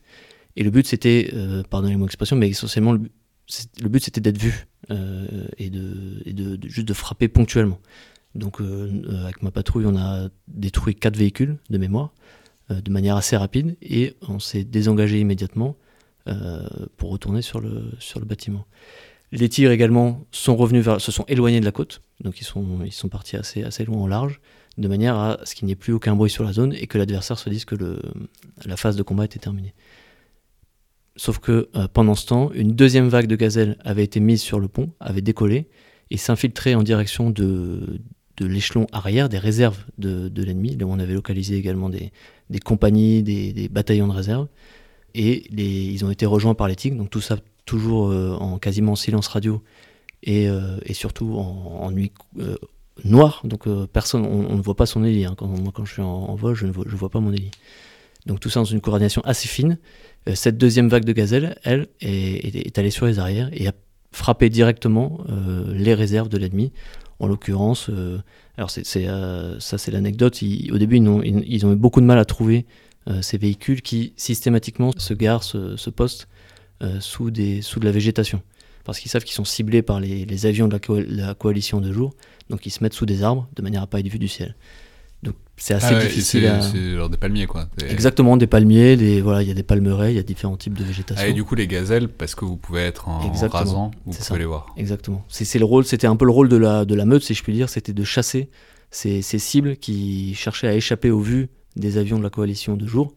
Et 0.55 0.63
le 0.63 0.69
but, 0.69 0.85
c'était, 0.85 1.31
euh, 1.33 1.63
pardonnez-moi 1.69 2.07
l'expression, 2.07 2.35
mais 2.35 2.49
essentiellement, 2.49 2.93
le, 2.93 3.89
but, 3.89 4.03
c'était 4.03 4.21
d'être 4.21 4.37
vu 4.37 4.67
euh, 4.91 5.47
et, 5.57 5.69
de, 5.69 6.59
juste 6.67 6.87
de 6.87 6.93
frapper 6.93 7.27
ponctuellement. 7.27 7.79
Donc, 8.35 8.61
euh, 8.61 9.03
avec 9.23 9.41
ma 9.41 9.51
patrouille, 9.51 9.85
on 9.85 9.97
a 9.97 10.29
détruit 10.47 10.95
quatre 10.95 11.17
véhicules 11.17 11.57
de 11.69 11.77
mémoire 11.77 12.13
de 12.69 12.91
manière 12.91 13.17
assez 13.17 13.35
rapide 13.35 13.75
et 13.81 14.15
on 14.21 14.39
s'est 14.39 14.63
désengagé 14.63 15.19
immédiatement 15.19 15.75
pour 16.95 17.11
retourner 17.11 17.41
sur 17.41 17.59
le, 17.59 17.91
bâtiment. 18.25 18.65
Les 19.33 19.49
tirs 19.49 19.69
également 19.69 20.25
sont 20.31 20.55
revenus 20.55 20.85
se 20.97 21.11
sont 21.11 21.25
éloignés 21.27 21.59
de 21.59 21.65
la 21.65 21.73
côte, 21.73 22.01
donc 22.23 22.39
ils 22.39 22.45
sont, 22.45 22.79
ils 22.85 22.93
sont 22.93 23.09
partis 23.09 23.35
assez, 23.35 23.63
assez 23.63 23.83
loin 23.83 23.97
en 23.97 24.07
large, 24.07 24.39
de 24.77 24.87
manière 24.87 25.17
à 25.17 25.39
ce 25.43 25.55
qu'il 25.55 25.65
n'y 25.65 25.73
ait 25.73 25.75
plus 25.75 25.91
aucun 25.91 26.15
bruit 26.15 26.31
sur 26.31 26.45
la 26.45 26.53
zone 26.53 26.73
et 26.73 26.87
que 26.87 26.97
l'adversaire 26.97 27.37
se 27.37 27.49
dise 27.49 27.65
que 27.65 27.75
la 28.65 28.77
phase 28.77 28.95
de 28.95 29.03
combat 29.03 29.25
était 29.25 29.39
terminée. 29.39 29.73
Sauf 31.15 31.39
que 31.39 31.69
euh, 31.75 31.87
pendant 31.87 32.15
ce 32.15 32.25
temps, 32.25 32.51
une 32.53 32.71
deuxième 32.71 33.07
vague 33.07 33.27
de 33.27 33.35
gazelles 33.35 33.77
avait 33.83 34.03
été 34.03 34.19
mise 34.19 34.41
sur 34.41 34.59
le 34.59 34.67
pont, 34.67 34.91
avait 34.99 35.21
décollé 35.21 35.67
et 36.09 36.17
s'infiltrait 36.17 36.73
en 36.73 36.81
direction 36.81 37.29
de, 37.29 38.01
de 38.37 38.45
l'échelon 38.45 38.87
arrière, 38.91 39.29
des 39.29 39.37
réserves 39.37 39.85
de, 39.99 40.27
de 40.27 40.43
l'ennemi. 40.43 40.75
Là, 40.75 40.87
on 40.87 40.97
avait 40.97 41.13
localisé 41.13 41.55
également 41.55 41.89
des, 41.89 42.11
des 42.49 42.59
compagnies, 42.59 43.21
des, 43.21 43.53
des, 43.53 43.69
bataillons 43.69 44.07
de 44.07 44.13
réserve. 44.13 44.47
Et 45.13 45.43
les, 45.51 45.85
ils 45.85 46.03
ont 46.03 46.09
été 46.09 46.25
rejoints 46.25 46.55
par 46.55 46.67
les 46.67 46.75
tigres, 46.75 46.97
donc 46.97 47.11
tout 47.11 47.21
ça 47.21 47.37
toujours 47.65 48.09
euh, 48.09 48.33
en 48.33 48.57
quasiment 48.57 48.95
silence 48.95 49.27
radio 49.27 49.63
et, 50.23 50.49
euh, 50.49 50.77
et 50.85 50.93
surtout 50.93 51.35
en, 51.35 51.91
nuit 51.91 52.11
noire. 53.03 53.41
Donc 53.43 53.67
personne, 53.85 54.25
on, 54.25 54.55
ne 54.57 54.61
voit 54.61 54.75
pas 54.75 54.87
son 54.87 55.03
hélice. 55.03 55.27
Hein. 55.27 55.35
Quand, 55.37 55.45
moi, 55.45 55.71
quand 55.73 55.85
je 55.85 55.93
suis 55.93 56.01
en, 56.01 56.33
vol, 56.33 56.55
je 56.55 56.65
ne 56.65 56.71
vois, 56.71 56.85
je 56.87 56.95
vois 56.95 57.09
pas 57.09 57.19
mon 57.19 57.31
hélice. 57.31 57.51
Donc 58.25 58.39
tout 58.39 58.49
ça 58.49 58.61
dans 58.61 58.65
une 58.65 58.81
coordination 58.81 59.21
assez 59.25 59.47
fine. 59.47 59.77
Euh, 60.27 60.35
cette 60.35 60.57
deuxième 60.57 60.89
vague 60.89 61.05
de 61.05 61.13
gazelles, 61.13 61.57
elle, 61.63 61.87
est, 62.01 62.77
allée 62.77 62.91
sur 62.91 63.05
les 63.05 63.19
arrières 63.19 63.49
et 63.51 63.67
a 63.67 63.73
frappé 64.11 64.49
directement 64.49 65.19
euh, 65.29 65.73
les 65.73 65.93
réserves 65.93 66.29
de 66.29 66.37
l'ennemi. 66.37 66.71
En 67.19 67.27
l'occurrence, 67.27 67.89
euh, 67.89 68.19
alors 68.57 68.69
c'est, 68.69 68.83
ça 68.83 69.77
c'est 69.77 69.91
l'anecdote, 69.91 70.39
au 70.71 70.77
début 70.77 70.97
ils 70.97 71.65
ont, 71.65 71.73
eu 71.73 71.75
beaucoup 71.75 72.01
de 72.01 72.05
mal 72.05 72.19
à 72.19 72.25
trouver 72.25 72.65
ces 73.21 73.37
véhicules 73.37 73.81
qui 73.81 74.13
systématiquement 74.17 74.91
se 74.97 75.13
garent, 75.13 75.43
se, 75.43 75.89
postent 75.89 76.27
sous, 76.99 77.31
de 77.31 77.85
la 77.85 77.91
végétation. 77.91 78.41
Parce 78.83 78.99
qu'ils 78.99 79.09
savent 79.09 79.23
qu'ils 79.23 79.35
sont 79.35 79.45
ciblés 79.45 79.81
par 79.81 79.99
les, 79.99 80.45
avions 80.45 80.67
de 80.67 80.73
la, 80.73 81.27
la, 81.27 81.33
coalition 81.33 81.81
de 81.81 81.91
jour, 81.91 82.13
donc 82.49 82.65
ils 82.65 82.71
se 82.71 82.83
mettent 82.83 82.93
sous 82.93 83.05
des 83.05 83.23
arbres 83.23 83.47
de 83.55 83.61
manière 83.61 83.81
à 83.81 83.87
pas 83.87 83.99
être 83.99 84.07
vus 84.07 84.19
du 84.19 84.27
ciel. 84.27 84.55
Donc 85.23 85.35
c'est 85.55 85.73
assez 85.73 85.93
ah 85.95 85.99
difficile. 85.99 86.51
C'est 86.61 86.95
genre 86.95 87.09
des 87.09 87.17
palmiers 87.17 87.47
quoi. 87.47 87.67
Exactement, 87.87 88.37
des 88.37 88.47
palmiers, 88.47 88.97
des, 88.97 89.21
voilà, 89.21 89.41
il 89.41 89.47
y 89.47 89.51
a 89.51 89.53
des 89.53 89.63
palmeraies, 89.63 90.13
il 90.13 90.15
y 90.15 90.19
a 90.19 90.23
différents 90.23 90.57
types 90.57 90.77
de 90.77 90.83
végétation. 90.83 91.23
Ah, 91.25 91.29
et 91.29 91.33
du 91.33 91.43
coup 91.43 91.55
les 91.55 91.67
gazelles, 91.67 92.09
parce 92.09 92.35
que 92.35 92.43
vous 92.45 92.57
pouvez 92.57 92.81
être 92.81 93.07
en 93.07 93.31
rasant, 93.47 93.91
vous 94.05 94.13
pouvez 94.13 94.39
les 94.39 94.45
voir. 94.45 94.73
Exactement. 94.77 95.23
C'est 95.29 95.59
le 95.59 95.65
rôle, 95.65 95.85
c'était 95.85 96.07
un 96.07 96.15
peu 96.15 96.25
le 96.25 96.31
rôle 96.31 96.49
de 96.49 96.57
la, 96.57 96.85
de 96.85 96.95
la 96.95 97.05
meute, 97.05 97.23
si 97.23 97.33
je 97.33 97.43
puis 97.43 97.53
dire, 97.53 97.69
c'était 97.69 97.93
de 97.93 98.03
chasser 98.03 98.49
ces, 98.91 99.21
ces, 99.21 99.39
cibles 99.39 99.77
qui 99.77 100.35
cherchaient 100.35 100.67
à 100.67 100.75
échapper 100.75 101.09
aux 101.09 101.21
vues 101.21 101.49
des 101.75 101.97
avions 101.97 102.17
de 102.19 102.23
la 102.23 102.29
coalition 102.29 102.75
de 102.75 102.85
jour. 102.85 103.13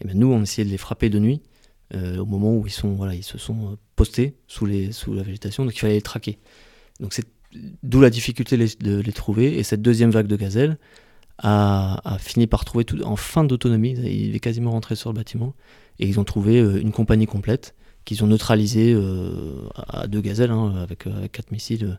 Et 0.00 0.06
bien 0.06 0.14
nous, 0.14 0.32
on 0.32 0.42
essayait 0.42 0.64
de 0.64 0.70
les 0.70 0.78
frapper 0.78 1.10
de 1.10 1.18
nuit, 1.18 1.42
euh, 1.94 2.18
au 2.18 2.24
moment 2.24 2.54
où 2.54 2.66
ils, 2.66 2.72
sont, 2.72 2.94
voilà, 2.94 3.14
ils 3.14 3.24
se 3.24 3.36
sont 3.36 3.76
postés 3.96 4.36
sous, 4.46 4.64
les, 4.64 4.92
sous 4.92 5.12
la 5.12 5.22
végétation, 5.22 5.64
donc 5.64 5.74
il 5.74 5.80
fallait 5.80 5.94
les 5.94 6.02
traquer. 6.02 6.38
Donc 7.00 7.12
c'est 7.12 7.26
d'où 7.82 8.00
la 8.00 8.10
difficulté 8.10 8.56
de 8.56 9.00
les 9.00 9.12
trouver. 9.12 9.58
Et 9.58 9.62
cette 9.62 9.82
deuxième 9.82 10.10
vague 10.10 10.26
de 10.26 10.36
gazelles, 10.36 10.78
a, 11.42 12.16
fini 12.18 12.46
par 12.46 12.64
trouver 12.64 12.84
tout 12.84 13.00
en 13.02 13.16
fin 13.16 13.44
d'autonomie. 13.44 13.92
Il 13.92 14.34
est 14.34 14.40
quasiment 14.40 14.72
rentré 14.72 14.96
sur 14.96 15.10
le 15.10 15.16
bâtiment 15.16 15.54
et 15.98 16.06
ils 16.06 16.18
ont 16.20 16.24
trouvé 16.24 16.58
euh, 16.58 16.80
une 16.80 16.92
compagnie 16.92 17.26
complète 17.26 17.74
qu'ils 18.04 18.24
ont 18.24 18.26
neutralisée 18.26 18.92
euh, 18.94 19.68
à 19.76 20.06
deux 20.06 20.20
gazelles 20.20 20.50
hein, 20.50 20.74
avec, 20.82 21.06
euh, 21.06 21.16
avec, 21.16 21.32
quatre 21.32 21.50
missiles. 21.50 21.98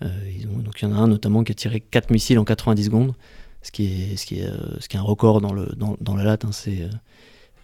donc 0.00 0.82
il 0.82 0.88
y 0.88 0.90
en 0.90 0.94
a 0.94 0.98
un 0.98 1.08
notamment 1.08 1.44
qui 1.44 1.52
a 1.52 1.54
tiré 1.54 1.80
quatre 1.80 2.10
missiles 2.10 2.38
en 2.38 2.44
90 2.44 2.84
secondes, 2.84 3.14
ce 3.62 3.70
qui 3.70 3.84
est, 3.84 4.16
ce 4.16 4.26
qui 4.26 4.40
est, 4.40 4.50
ce 4.80 4.88
qui 4.88 4.96
est 4.96 5.00
un 5.00 5.04
record 5.04 5.40
dans, 5.40 5.52
le, 5.52 5.66
dans, 5.76 5.96
dans 6.00 6.16
la 6.16 6.24
latte. 6.24 6.44
Hein, 6.44 6.52
c'est, 6.52 6.88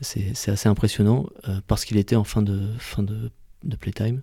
c'est, 0.01 0.51
assez 0.51 0.69
impressionnant 0.69 1.27
parce 1.67 1.85
qu'il 1.85 1.97
était 1.97 2.15
en 2.15 2.23
fin 2.23 2.43
de, 2.43 2.61
fin 2.79 3.03
de, 3.03 3.33
de 3.65 3.77
playtime 3.77 4.23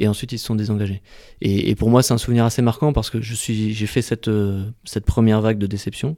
et 0.00 0.08
ensuite 0.08 0.32
ils 0.32 0.38
se 0.38 0.46
sont 0.46 0.56
désengagés. 0.56 1.02
Et, 1.40 1.70
et 1.70 1.76
pour 1.76 1.90
moi, 1.90 2.02
c'est 2.02 2.14
un 2.14 2.18
souvenir 2.18 2.44
assez 2.44 2.62
marquant 2.62 2.92
parce 2.92 3.10
que 3.10 3.20
je 3.20 3.34
suis, 3.34 3.74
j'ai 3.74 3.86
fait 3.86 4.02
cette, 4.02 4.28
cette 4.84 5.04
première 5.04 5.40
vague 5.40 5.58
de 5.58 5.68
déception 5.68 6.16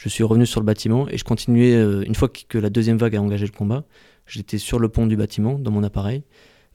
je 0.00 0.08
suis 0.08 0.24
revenu 0.24 0.46
sur 0.46 0.60
le 0.60 0.64
bâtiment 0.64 1.06
et 1.10 1.18
je 1.18 1.24
continuais, 1.24 1.74
euh, 1.74 2.02
une 2.06 2.14
fois 2.14 2.30
que 2.30 2.56
la 2.56 2.70
deuxième 2.70 2.96
vague 2.96 3.16
a 3.16 3.20
engagé 3.20 3.44
le 3.44 3.52
combat, 3.52 3.84
j'étais 4.26 4.56
sur 4.56 4.78
le 4.78 4.88
pont 4.88 5.06
du 5.06 5.14
bâtiment 5.14 5.58
dans 5.58 5.70
mon 5.70 5.82
appareil. 5.82 6.22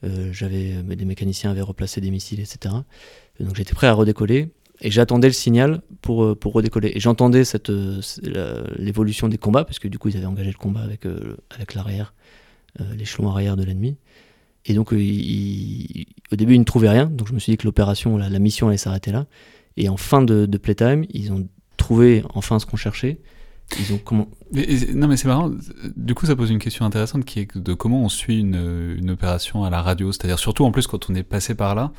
Euh, 0.03 0.31
j'avais, 0.31 0.73
euh, 0.73 0.95
des 0.95 1.05
mécaniciens 1.05 1.49
avaient 1.49 1.61
replacé 1.61 2.01
des 2.01 2.11
missiles, 2.11 2.39
etc. 2.39 2.75
donc 3.39 3.55
j'étais 3.55 3.73
prêt 3.73 3.87
à 3.87 3.93
redécoller 3.93 4.51
et 4.79 4.91
j'attendais 4.91 5.27
le 5.27 5.33
signal 5.33 5.81
pour, 6.03 6.37
pour 6.37 6.53
redécoller. 6.53 6.91
Et 6.93 6.99
j'entendais 6.99 7.45
cette, 7.45 7.71
l'évolution 8.77 9.27
des 9.27 9.39
combats, 9.39 9.65
parce 9.65 9.79
que 9.79 9.87
du 9.87 9.97
coup 9.97 10.09
ils 10.09 10.17
avaient 10.17 10.27
engagé 10.27 10.51
le 10.51 10.57
combat 10.57 10.81
avec, 10.81 11.07
avec 11.49 11.73
l'arrière 11.73 12.13
l'échelon 12.95 13.29
arrière 13.29 13.55
de 13.55 13.63
l'ennemi. 13.63 13.97
Et 14.65 14.73
donc, 14.73 14.91
au 14.91 14.95
début, 16.35 16.55
ils 16.55 16.59
ne 16.59 16.65
trouvaient 16.65 16.89
rien. 16.89 17.05
Donc, 17.05 17.29
je 17.29 17.33
me 17.33 17.39
suis 17.39 17.53
dit 17.53 17.57
que 17.57 17.65
l'opération, 17.65 18.17
la, 18.17 18.27
mission 18.37 18.67
allait 18.67 18.75
s'arrêter 18.75 19.13
là. 19.13 19.27
Et 19.77 19.87
en 19.87 19.95
fin 19.95 20.21
de 20.21 20.57
playtime, 20.57 21.05
ils 21.09 21.31
ont 21.31 21.47
trouvé 21.77 22.23
enfin 22.33 22.59
ce 22.59 22.65
qu'on 22.65 22.77
cherchait. 22.77 23.19
Ils 23.79 23.93
ont 23.93 23.97
comment 23.97 24.27
Non, 24.93 25.07
mais 25.07 25.17
c'est 25.17 25.27
marrant. 25.27 25.51
Du 25.95 26.13
coup, 26.13 26.25
ça 26.25 26.35
pose 26.35 26.51
une 26.51 26.59
question 26.59 26.85
intéressante 26.85 27.25
qui 27.25 27.39
est 27.39 27.57
de 27.57 27.73
comment 27.73 28.03
on 28.03 28.09
suit 28.09 28.39
une, 28.39 28.95
une 28.97 29.09
opération 29.09 29.63
à 29.63 29.69
la 29.69 29.81
radio. 29.81 30.11
C'est-à-dire, 30.11 30.37
surtout 30.37 30.65
en 30.65 30.71
plus 30.71 30.87
quand 30.87 31.09
on 31.09 31.15
est 31.15 31.23
passé 31.23 31.55
par 31.55 31.73
là. 31.73 31.91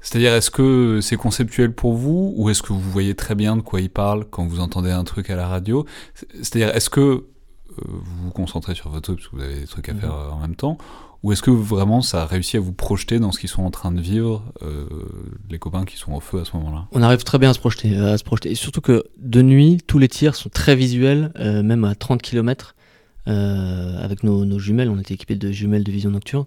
C'est-à-dire, 0.00 0.34
est-ce 0.34 0.50
que 0.50 1.00
c'est 1.00 1.16
conceptuel 1.16 1.72
pour 1.72 1.94
vous 1.94 2.34
ou 2.36 2.50
est-ce 2.50 2.62
que 2.62 2.72
vous 2.72 2.80
voyez 2.80 3.14
très 3.14 3.34
bien 3.34 3.56
de 3.56 3.60
quoi 3.60 3.80
il 3.80 3.90
parle 3.90 4.24
quand 4.24 4.44
vous 4.46 4.60
entendez 4.60 4.90
un 4.90 5.04
truc 5.04 5.30
à 5.30 5.36
la 5.36 5.46
radio? 5.46 5.86
C'est-à-dire, 6.40 6.74
est-ce 6.74 6.90
que 6.90 7.00
euh, 7.00 7.24
vous 7.86 8.24
vous 8.24 8.30
concentrez 8.30 8.74
sur 8.74 8.90
votre 8.90 9.02
truc 9.02 9.18
parce 9.18 9.28
que 9.28 9.36
vous 9.36 9.42
avez 9.42 9.60
des 9.60 9.66
trucs 9.66 9.88
à 9.88 9.94
mhm. 9.94 10.00
faire 10.00 10.14
euh, 10.14 10.30
en 10.30 10.40
même 10.40 10.56
temps 10.56 10.76
ou 11.22 11.30
est-ce 11.30 11.42
que 11.42 11.50
vraiment 11.50 12.02
ça 12.02 12.22
a 12.22 12.26
réussi 12.26 12.56
à 12.56 12.60
vous 12.60 12.72
projeter 12.72 13.20
dans 13.20 13.30
ce 13.30 13.38
qu'ils 13.38 13.48
sont 13.48 13.62
en 13.62 13.70
train 13.70 13.92
de 13.92 14.00
vivre, 14.00 14.44
euh, 14.62 14.86
les 15.50 15.58
copains 15.58 15.84
qui 15.84 15.96
sont 15.96 16.12
au 16.12 16.20
feu 16.20 16.40
à 16.40 16.44
ce 16.44 16.56
moment-là? 16.56 16.88
On 16.90 17.02
arrive 17.02 17.22
très 17.22 17.38
bien 17.38 17.50
à 17.50 17.54
se 17.54 17.60
projeter, 17.60 17.96
à 17.96 18.18
se 18.18 18.24
projeter. 18.24 18.50
Et 18.50 18.54
surtout 18.56 18.80
que 18.80 19.04
de 19.18 19.40
nuit, 19.40 19.78
tous 19.86 19.98
les 19.98 20.08
tirs 20.08 20.34
sont 20.34 20.48
très 20.48 20.74
visuels, 20.74 21.32
euh, 21.38 21.62
même 21.62 21.84
à 21.84 21.94
30 21.94 22.22
km. 22.22 22.74
Euh, 23.28 24.02
avec 24.02 24.24
nos, 24.24 24.58
jumelles, 24.58 24.90
on 24.90 24.98
était 24.98 25.14
équipés 25.14 25.36
de 25.36 25.52
jumelles 25.52 25.84
de 25.84 25.92
vision 25.92 26.10
nocturne. 26.10 26.46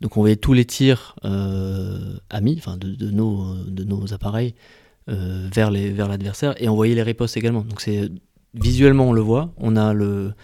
Donc 0.00 0.16
on 0.16 0.20
voyait 0.20 0.36
tous 0.36 0.52
les 0.52 0.64
tirs 0.64 1.14
amis, 1.22 2.56
enfin 2.58 2.76
de, 2.76 3.10
nos, 3.10 3.54
de 3.64 3.84
nos 3.84 4.12
appareils, 4.12 4.54
vers 5.06 5.70
l'adversaire, 5.70 6.50
vers 6.50 6.62
et 6.62 6.68
on 6.68 6.74
voyait 6.74 6.94
les 6.94 7.02
ripostes 7.02 7.36
également. 7.36 7.62
Donc 7.62 7.88
visuellement 8.54 9.08
on 9.08 9.12
le 9.12 9.22
voit, 9.22 9.54
on 9.56 9.76
a 9.76 9.94
le 9.94 10.34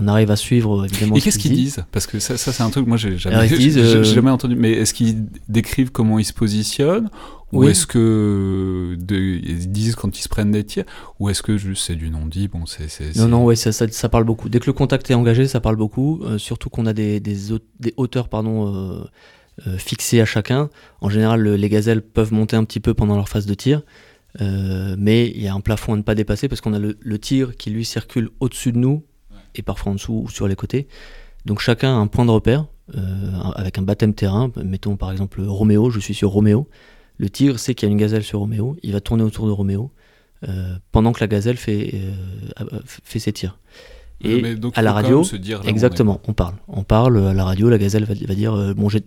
on 0.00 0.06
arrive 0.06 0.30
à 0.30 0.36
suivre 0.36 0.84
évidemment. 0.84 1.16
Et 1.16 1.20
qu'est-ce 1.20 1.38
qu'ils 1.38 1.54
disent? 1.54 1.84
Parce 1.90 2.06
que 2.06 2.18
ça, 2.18 2.36
ça 2.36 2.52
c'est 2.52 2.62
un 2.62 2.70
truc 2.70 2.86
moi 2.86 2.96
j'ai 2.96 3.18
jamais, 3.18 3.52
euh, 3.76 4.04
jamais 4.04 4.30
entendu. 4.30 4.54
Mais 4.54 4.72
est-ce 4.72 4.94
qu'ils 4.94 5.26
décrivent 5.48 5.90
comment 5.90 6.18
ils 6.18 6.24
se 6.24 6.32
positionnent? 6.32 7.10
Ou 7.52 7.64
est-ce 7.64 7.86
que 7.86 8.96
ils 9.10 9.70
disent 9.72 9.96
quand 9.96 10.18
ils 10.18 10.22
se 10.22 10.28
prennent 10.28 10.52
des 10.52 10.64
tirs? 10.64 10.84
Ou 11.18 11.30
est-ce 11.30 11.42
que 11.42 11.56
juste 11.56 11.86
c'est 11.86 11.96
du 11.96 12.10
non-dit? 12.10 12.48
Bon 12.48 12.64
c'est 12.66 13.16
non 13.16 13.28
non 13.28 13.44
ouais 13.44 13.56
ça, 13.56 13.72
ça, 13.72 14.08
parle 14.08 14.24
beaucoup. 14.24 14.48
Dès 14.48 14.60
que 14.60 14.66
le 14.66 14.72
contact 14.72 15.10
est 15.10 15.14
engagé 15.14 15.46
ça 15.46 15.60
parle 15.60 15.76
beaucoup 15.76 16.20
euh, 16.22 16.38
surtout 16.38 16.68
qu'on 16.70 16.86
a 16.86 16.92
des, 16.92 17.20
des, 17.20 17.36
des, 17.80 17.94
hauteurs 17.96 18.28
pardon 18.28 19.08
euh, 19.66 19.78
fixées 19.78 20.20
à 20.20 20.26
chacun. 20.26 20.70
En 21.00 21.08
général 21.08 21.42
les 21.42 21.68
gazelles 21.68 22.02
peuvent 22.02 22.32
monter 22.32 22.54
un 22.56 22.64
petit 22.64 22.80
peu 22.80 22.94
pendant 22.94 23.16
leur 23.16 23.28
phase 23.28 23.46
de 23.46 23.54
tir 23.54 23.82
mais 24.40 25.26
il 25.34 25.42
y 25.42 25.48
a 25.48 25.54
un 25.54 25.60
plafond 25.60 25.94
à 25.94 25.96
ne 25.96 26.02
pas 26.02 26.14
dépasser 26.14 26.48
parce 26.48 26.60
qu'on 26.60 26.74
a 26.74 26.78
le, 26.78 26.96
le 27.00 27.18
tir 27.18 27.56
qui 27.56 27.70
lui 27.70 27.84
circule 27.84 28.28
au-dessus 28.38 28.70
de 28.70 28.78
nous 28.78 29.02
et 29.54 29.62
parfois 29.62 29.92
en 29.92 29.94
dessous 29.94 30.22
ou 30.24 30.28
sur 30.30 30.48
les 30.48 30.56
côtés. 30.56 30.88
Donc 31.44 31.60
chacun 31.60 31.90
a 31.90 31.98
un 31.98 32.06
point 32.06 32.24
de 32.24 32.30
repère 32.30 32.66
euh, 32.96 33.32
avec 33.54 33.78
un 33.78 33.82
baptême 33.82 34.14
terrain. 34.14 34.50
Mettons 34.62 34.96
par 34.96 35.12
exemple 35.12 35.42
Roméo, 35.42 35.90
je 35.90 36.00
suis 36.00 36.14
sur 36.14 36.30
Roméo. 36.30 36.68
Le 37.18 37.28
tigre 37.30 37.58
sait 37.58 37.74
qu'il 37.74 37.88
y 37.88 37.90
a 37.90 37.92
une 37.92 37.98
gazelle 37.98 38.22
sur 38.22 38.38
Roméo, 38.40 38.76
il 38.82 38.92
va 38.92 39.00
tourner 39.00 39.24
autour 39.24 39.46
de 39.46 39.50
Roméo 39.50 39.90
euh, 40.48 40.76
pendant 40.92 41.12
que 41.12 41.20
la 41.20 41.26
gazelle 41.26 41.56
fait, 41.56 41.90
euh, 41.94 42.80
fait 42.84 43.18
ses 43.18 43.32
tirs. 43.32 43.58
Et 44.20 44.42
à 44.74 44.82
la 44.82 44.92
radio, 44.92 45.22
exactement, 45.64 46.20
on, 46.26 46.32
parle. 46.32 46.54
On 46.66 46.82
parle 46.82 47.28
à 47.28 47.34
la 47.34 47.44
radio, 47.44 47.68
la 47.68 47.78
gazelle 47.78 48.04
va, 48.04 48.34
dire 48.34 48.74
bon, 48.74 48.88
j'ai 48.88 49.02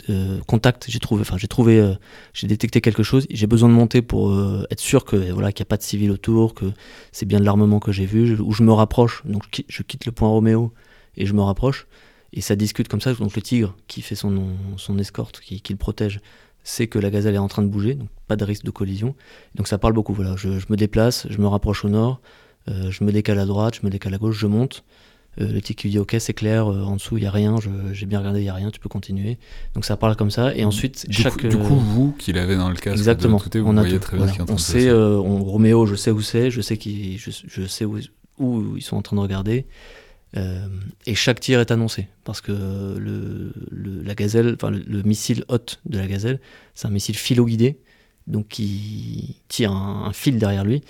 contact, 0.47 0.86
j'ai 0.88 1.00
trouvé, 1.00 1.21
enfin 1.21 1.38
j'ai 1.38 1.50
trouvé, 1.50 1.95
j'ai 2.34 2.47
détecté 2.47 2.80
quelque 2.80 3.04
chose. 3.04 3.28
J'ai 3.30 3.47
besoin 3.47 3.67
de 3.67 3.74
monter 3.74 4.02
pour 4.02 4.34
être 4.69 4.80
sûr 4.80 5.04
que 5.04 5.17
voilà 5.32 5.52
qu'il 5.52 5.63
n'y 5.63 5.67
a 5.67 5.71
pas 5.71 5.78
de 5.78 5.84
civil 5.84 6.12
autour, 6.12 6.54
que 6.54 6.71
c'est 7.12 7.26
bien 7.26 7.41
de 7.41 7.45
l'armement 7.45 7.82
que 7.82 7.91
j'ai 7.91 8.06
vu, 8.06 8.39
ou 8.39 8.54
je 8.54 8.63
me 8.63 8.71
rapproche. 8.71 9.24
Donc 9.26 9.43
je 9.67 9.84
quitte 9.84 10.06
le 10.06 10.13
point 10.13 10.30
Roméo 10.30 10.71
et 11.17 11.26
je 11.26 11.34
me 11.34 11.41
rapproche. 11.41 11.88
Et 12.34 12.41
ça 12.41 12.56
discute 12.56 12.88
comme 12.88 13.02
ça. 13.02 13.13
Donc 13.13 13.36
le 13.36 13.41
tigre 13.41 13.76
qui 13.88 14.02
fait 14.02 14.15
son, 14.15 14.54
son 14.78 14.97
escorte, 14.97 15.39
qui, 15.41 15.62
qui 15.62 15.74
le 15.74 15.78
protège, 15.78 16.21
sait 16.63 16.88
que 16.88 17.00
la 17.00 17.10
gazelle 17.10 17.36
est 17.36 17.39
en 17.39 17.47
train 17.47 17.63
de 17.63 17.67
bouger, 17.67 17.95
donc 17.95 18.10
pas 18.28 18.36
de 18.36 18.45
risque 18.45 18.63
de 18.63 18.71
collision. 18.71 19.15
Donc 19.56 19.67
ça 19.67 19.78
parle 19.78 19.93
beaucoup. 19.93 20.13
Voilà, 20.13 20.36
je, 20.36 20.60
je 20.60 20.65
me 20.69 20.78
déplace, 20.78 21.28
je 21.30 21.38
me 21.39 21.47
rapproche 21.47 21.84
au 21.84 21.89
nord. 21.89 22.21
Euh, 22.69 22.91
je 22.91 23.04
me 23.04 23.12
décale 23.12 23.39
à 23.39 23.45
droite, 23.45 23.76
je 23.82 23.86
me 23.86 23.91
décale 23.91 24.13
à 24.13 24.17
gauche, 24.17 24.38
je 24.38 24.47
monte. 24.47 24.84
Euh, 25.39 25.50
le 25.50 25.62
tic 25.62 25.84
lui 25.84 25.91
dit 25.91 25.97
ok 25.97 26.17
c'est 26.19 26.34
clair, 26.34 26.69
euh, 26.69 26.84
en 26.84 26.97
dessous 26.97 27.15
il 27.15 27.24
y 27.24 27.26
a 27.26 27.32
rien, 27.32 27.56
j'ai 27.93 28.06
bien 28.06 28.19
regardé 28.19 28.41
il 28.41 28.45
y 28.45 28.50
a 28.50 28.54
rien, 28.54 28.69
tu 28.69 28.82
peux 28.82 28.89
continuer. 28.89 29.38
Donc 29.76 29.86
ça 29.86 29.95
parle 29.95 30.17
comme 30.17 30.30
ça 30.30 30.54
et 30.54 30.65
ensuite 30.65 31.08
du 31.10 31.21
chaque. 31.21 31.38
Coup, 31.38 31.47
du 31.47 31.58
coup 31.58 31.76
vous 31.76 32.12
qui 32.12 32.34
l'avez 32.34 32.58
dans 32.58 32.67
le 32.67 32.76
casque, 32.76 32.97
exactement. 32.97 33.41
De 33.50 33.60
vous 33.60 33.69
on 33.69 33.74
voyez 33.74 33.97
très 34.00 34.17
bien 34.17 34.28
qui 34.28 34.39
train 34.39 34.45
on 34.50 34.58
sait, 34.58 34.91
on, 34.91 35.41
Roméo 35.43 35.86
je 35.86 35.95
sais 35.95 36.12
où 36.12 36.21
c'est, 36.21 36.52
je 36.52 36.60
sais 36.60 36.76
qui, 36.76 37.17
je, 37.17 37.32
je, 37.47 37.65
sais 37.65 37.86
où, 37.86 37.97
où, 38.39 38.76
ils 38.76 38.82
sont 38.82 38.97
en 38.97 39.02
train 39.02 39.15
de 39.15 39.21
regarder. 39.21 39.65
et 40.36 41.15
chaque 41.15 41.39
tir 41.39 41.62
est 41.62 41.71
annoncé 41.71 42.10
parce 42.26 42.41
que 42.41 42.52
le, 42.52 43.54
la 44.04 44.15
gazelle, 44.15 44.56
enfin 44.56 44.69
le, 44.69 45.02
missile 45.04 45.45
hôte 45.47 45.80
de 45.86 45.97
la 45.97 46.08
gazelle, 46.08 46.41
c'est 46.76 46.88
un 46.88 46.91
missile 46.91 47.15
philo-guidé, 47.15 47.80
donc 48.28 48.50
qui 48.50 49.38
tire 49.47 49.71
un 49.71 50.12
fil 50.12 50.38
derrière 50.39 50.65
lui 50.65 50.84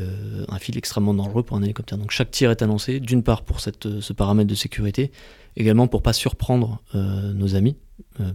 euh, 0.00 0.46
un 0.48 0.58
fil 0.58 0.78
extrêmement 0.78 1.12
dangereux 1.12 1.42
pour 1.42 1.56
un 1.56 1.62
hélicoptère. 1.62 1.98
Donc 1.98 2.12
chaque 2.12 2.30
tir 2.30 2.50
est 2.50 2.62
annoncé, 2.62 2.98
d'une 2.98 3.22
part 3.22 3.42
pour 3.42 3.58
euh, 3.58 4.00
ce 4.00 4.12
paramètre 4.14 4.48
de 4.48 4.54
sécurité, 4.54 5.12
également 5.54 5.86
pour 5.86 6.00
pas 6.00 6.14
surprendre 6.14 6.80
euh, 6.94 7.34
nos 7.34 7.54
amis, 7.54 7.76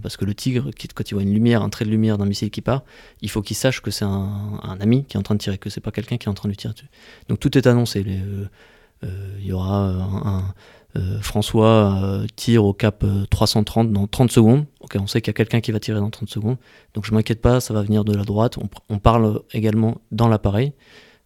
parce 0.01 0.17
que 0.17 0.25
le 0.25 0.33
tigre, 0.33 0.69
quand 0.95 1.09
il 1.09 1.13
voit 1.13 1.23
une 1.23 1.33
lumière, 1.33 1.61
un 1.61 1.69
trait 1.69 1.85
de 1.85 1.89
lumière 1.89 2.17
d'un 2.17 2.25
missile 2.25 2.49
qui 2.51 2.61
part, 2.61 2.83
il 3.21 3.29
faut 3.29 3.41
qu'il 3.41 3.55
sache 3.55 3.81
que 3.81 3.91
c'est 3.91 4.05
un, 4.05 4.77
ami 4.79 5.03
qui 5.03 5.17
est 5.17 5.19
en 5.19 5.23
train 5.23 5.35
de 5.35 5.39
tirer, 5.39 5.57
que 5.57 5.69
c'est 5.69 5.81
pas 5.81 5.91
quelqu'un 5.91 6.17
qui 6.17 6.27
est 6.27 6.29
en 6.29 6.33
train 6.33 6.49
de 6.49 6.53
tirer 6.53 6.73
dessus. 6.73 6.89
Donc 7.27 7.39
tout 7.39 7.55
est 7.57 7.67
annoncé. 7.67 8.03
Il 9.03 9.45
y 9.45 9.51
aura 9.51 10.53
un, 10.95 11.21
François 11.21 12.23
tire 12.35 12.65
au 12.65 12.73
cap 12.73 13.05
330 13.29 13.91
dans 13.91 14.07
30 14.07 14.31
secondes. 14.31 14.65
Ok, 14.79 14.95
on 14.99 15.05
sait 15.05 15.21
qu'il 15.21 15.29
y 15.29 15.35
a 15.35 15.37
quelqu'un 15.37 15.61
qui 15.61 15.71
va 15.71 15.79
tirer 15.79 15.99
dans 15.99 16.09
30 16.09 16.29
secondes. 16.29 16.57
Donc 16.95 17.05
je 17.05 17.13
m'inquiète 17.13 17.41
pas, 17.41 17.59
ça 17.59 17.73
va 17.73 17.83
venir 17.83 18.03
de 18.03 18.15
la 18.15 18.23
droite. 18.23 18.57
on 18.89 18.99
parle 18.99 19.41
également 19.51 20.01
dans 20.11 20.27
l'appareil. 20.27 20.73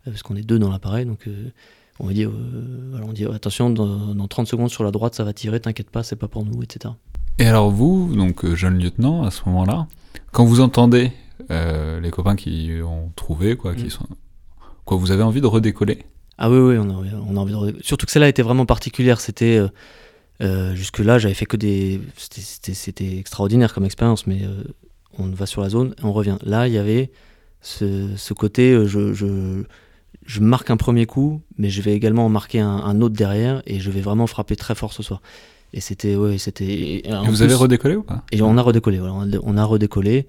Euh, 0.08 0.12
parce 0.12 0.24
qu'on 0.24 0.36
est 0.36 0.42
deux 0.42 0.58
dans 0.58 0.72
l'appareil, 0.72 1.06
donc 1.06 1.28
euh, 1.28 1.52
on 2.00 2.08
va 2.08 2.14
dire, 2.14 2.30
euh, 2.30 3.00
on 3.04 3.14
dit 3.14 3.26
attention, 3.26 3.70
dans, 3.70 4.28
30 4.28 4.48
secondes 4.48 4.70
sur 4.70 4.84
la 4.84 4.92
droite, 4.92 5.14
ça 5.14 5.24
va 5.24 5.34
tirer, 5.34 5.60
t'inquiète 5.60 5.90
pas, 5.90 6.02
c'est 6.04 6.16
pas 6.16 6.28
pour 6.28 6.44
nous, 6.44 6.64
etc. 6.64 6.94
Et 7.38 7.46
alors 7.46 7.70
vous, 7.70 8.14
donc 8.16 8.46
jeune 8.56 8.80
lieutenant, 8.80 9.24
à 9.24 9.32
ce 9.32 9.42
moment-là, 9.48 9.88
quand 10.32 10.46
vous 10.46 10.60
entendez 10.62 11.12
les 11.50 12.12
copains 12.12 12.36
qui 12.36 12.72
ont 12.84 13.12
trouvé, 13.16 13.58
quoi, 13.58 13.76
qui 13.76 13.86
mm. 13.86 13.90
sont, 13.90 14.08
quoi, 14.86 14.98
vous 14.98 15.12
avez 15.12 15.24
envie 15.24 15.42
de 15.42 15.48
redécoller? 15.48 16.06
Ah 16.38 16.50
oui, 16.50 16.58
oui, 16.58 16.78
on 16.80 16.90
a, 16.90 17.04
on 17.28 17.36
a 17.36 17.40
envie 17.40 17.52
de 17.52 17.58
redécoller. 17.58 17.84
Surtout 17.84 18.06
que 18.06 18.12
celle-là 18.12 18.30
était 18.30 18.42
vraiment 18.42 18.66
particulière. 18.66 19.20
C'était 19.20 19.62
jusque-là, 20.40 21.20
j'avais 21.20 21.34
fait 21.34 21.46
que 21.46 21.58
des, 21.58 22.00
c'était 22.18 23.18
extraordinaire 23.18 23.74
comme 23.74 23.86
expérience, 23.86 24.28
mais 24.28 24.42
on 25.20 25.28
va 25.28 25.46
sur 25.46 25.62
la 25.62 25.70
zone 25.70 25.94
et 26.00 26.06
on 26.06 26.14
revient. 26.14 26.38
Là, 26.44 26.68
il 26.68 26.74
y 26.74 26.78
avait 26.78 27.12
ce, 27.62 28.16
ce 28.16 28.34
côté, 28.34 28.74
je, 28.88 29.14
je 29.14 29.66
je 30.32 30.40
marque 30.40 30.70
un 30.70 30.78
premier 30.78 31.06
coup, 31.06 31.42
mais 31.58 31.70
je 31.70 31.82
vais 31.82 31.94
également 31.94 32.26
en 32.26 32.30
marquer 32.30 32.62
un, 32.62 33.02
autre 33.02 33.16
derrière 33.16 33.62
et 33.66 33.82
je 33.82 33.92
vais 33.92 34.00
vraiment 34.00 34.28
frapper 34.28 34.56
très 34.56 34.76
fort 34.76 34.94
ce 34.94 35.04
soir. 35.04 35.22
Et 35.74 35.82
c'était, 35.82 36.16
ouais, 36.16 36.38
c'était. 36.38 37.04
vous 37.28 37.42
avez 37.42 37.54
redécollé 37.54 37.98
ou 37.98 38.04
pas? 38.04 38.24
Et 38.32 38.42
on 38.42 38.58
a 38.58 38.62
redécollé, 38.62 39.00
voilà, 39.00 39.14
on 39.44 39.58
a 39.58 39.66
redécollé. 39.66 40.28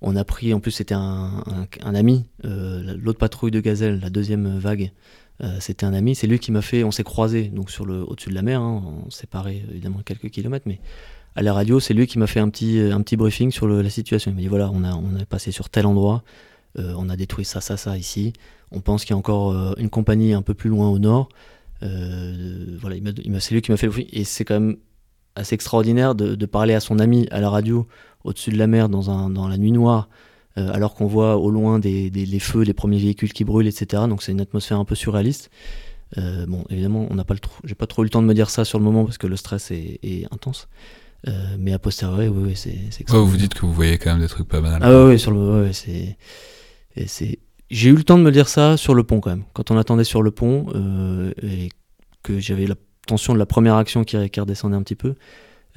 On 0.00 0.16
a 0.16 0.24
pris, 0.24 0.54
en 0.54 0.58
plus, 0.58 0.70
c'était 0.70 0.94
un, 0.94 1.44
un, 1.82 1.94
ami, 1.94 2.24
euh, 2.46 2.96
l'autre 2.98 3.18
patrouille 3.18 3.50
de 3.50 3.60
gazelle, 3.60 4.00
la 4.00 4.08
deuxième 4.08 4.58
vague. 4.58 4.90
Euh, 5.44 5.58
c'était 5.60 5.84
un 5.84 5.92
ami, 5.92 6.14
c'est 6.14 6.26
lui 6.26 6.38
qui 6.38 6.50
m'a 6.50 6.62
fait, 6.62 6.82
on 6.82 6.90
s'est 6.90 7.04
croisé 7.04 7.44
donc 7.44 7.70
sur 7.70 7.84
le 7.84 8.02
au-dessus 8.02 8.30
de 8.30 8.34
la 8.34 8.42
mer, 8.42 8.60
hein, 8.60 8.82
on 9.06 9.10
séparé 9.10 9.64
évidemment 9.70 10.00
quelques 10.04 10.30
kilomètres, 10.30 10.66
mais 10.66 10.80
à 11.36 11.42
la 11.42 11.52
radio, 11.52 11.78
c'est 11.78 11.94
lui 11.94 12.06
qui 12.06 12.18
m'a 12.18 12.26
fait 12.26 12.40
un 12.40 12.48
petit 12.48 12.80
un 12.80 13.00
petit 13.02 13.16
briefing 13.16 13.50
sur 13.50 13.68
la 13.68 13.90
situation. 13.90 14.30
Il 14.30 14.34
m'a 14.34 14.40
dit 14.40 14.48
voilà, 14.48 14.70
on 14.72 14.82
a 14.82 14.94
on 14.94 15.20
a 15.20 15.24
passé 15.24 15.52
sur 15.52 15.68
tel 15.68 15.86
endroit, 15.86 16.22
euh, 16.78 16.94
on 16.96 17.08
a 17.08 17.16
détruit 17.16 17.44
ça, 17.44 17.60
ça, 17.60 17.76
ça 17.76 17.96
ici. 17.98 18.32
On 18.70 18.80
pense 18.80 19.04
qu'il 19.04 19.10
y 19.10 19.14
a 19.14 19.18
encore 19.18 19.52
euh, 19.52 19.74
une 19.76 19.90
compagnie 19.90 20.32
un 20.32 20.42
peu 20.42 20.54
plus 20.54 20.70
loin 20.70 20.88
au 20.88 20.98
nord. 20.98 21.28
Euh, 21.82 22.76
voilà, 22.80 22.96
c'est 23.40 23.54
lui 23.54 23.62
qui 23.62 23.70
m'a 23.70 23.76
fait 23.76 23.86
le 23.86 24.16
Et 24.16 24.24
c'est 24.24 24.44
quand 24.44 24.58
même 24.58 24.76
assez 25.34 25.54
extraordinaire 25.54 26.14
de, 26.14 26.46
parler 26.46 26.74
à 26.74 26.80
son 26.80 26.98
ami 26.98 27.26
à 27.30 27.40
la 27.40 27.50
radio 27.50 27.86
au-dessus 28.24 28.50
de 28.50 28.58
la 28.58 28.66
mer 28.66 28.88
dans, 28.88 29.30
dans 29.30 29.48
la 29.48 29.56
nuit 29.56 29.72
noire, 29.72 30.08
alors 30.56 30.94
qu'on 30.94 31.06
voit 31.06 31.38
au 31.38 31.50
loin 31.50 31.78
des, 31.78 32.10
les 32.10 32.38
feux, 32.38 32.62
les 32.62 32.74
premiers 32.74 32.98
véhicules 32.98 33.32
qui 33.32 33.42
brûlent, 33.42 33.66
etc. 33.66 34.04
Donc 34.08 34.22
c'est 34.22 34.32
une 34.32 34.42
atmosphère 34.42 34.78
un 34.78 34.84
peu 34.84 34.94
surréaliste. 34.94 35.50
bon, 36.16 36.64
évidemment, 36.68 37.06
on 37.10 37.14
n'a 37.14 37.24
pas 37.24 37.32
le 37.32 37.40
j'ai 37.64 37.74
pas 37.74 37.86
trop 37.86 38.02
eu 38.02 38.04
le 38.04 38.10
temps 38.10 38.20
de 38.20 38.26
me 38.26 38.34
dire 38.34 38.50
ça 38.50 38.66
sur 38.66 38.78
le 38.78 38.84
moment 38.84 39.04
parce 39.04 39.18
que 39.18 39.26
le 39.26 39.36
stress 39.36 39.70
est, 39.70 40.26
intense. 40.30 40.68
mais 41.58 41.72
a 41.72 41.78
posteriori, 41.78 42.28
oui, 42.28 42.42
oui 42.48 42.54
c'est, 42.54 43.10
vous 43.10 43.36
dites 43.38 43.54
que 43.54 43.62
vous 43.62 43.72
voyez 43.72 43.96
quand 43.96 44.10
même 44.10 44.20
des 44.20 44.28
trucs 44.28 44.46
pas 44.46 44.60
banals. 44.60 44.82
Ah 44.84 45.06
oui, 45.06 45.18
sur 45.18 45.30
le, 45.30 45.64
ouais, 45.64 45.72
c'est, 45.72 46.16
c'est, 47.06 47.38
j'ai 47.72 47.88
eu 47.88 47.96
le 47.96 48.04
temps 48.04 48.18
de 48.18 48.22
me 48.22 48.30
dire 48.30 48.48
ça 48.48 48.76
sur 48.76 48.94
le 48.94 49.02
pont 49.02 49.20
quand 49.20 49.30
même. 49.30 49.44
Quand 49.54 49.70
on 49.70 49.78
attendait 49.78 50.04
sur 50.04 50.22
le 50.22 50.30
pont 50.30 50.66
euh, 50.74 51.32
et 51.42 51.70
que 52.22 52.38
j'avais 52.38 52.66
la 52.66 52.74
tension 53.06 53.32
de 53.32 53.38
la 53.38 53.46
première 53.46 53.76
action 53.76 54.04
qui, 54.04 54.16
redescendait 54.16 54.76
un 54.76 54.82
petit 54.82 54.94
peu, 54.94 55.14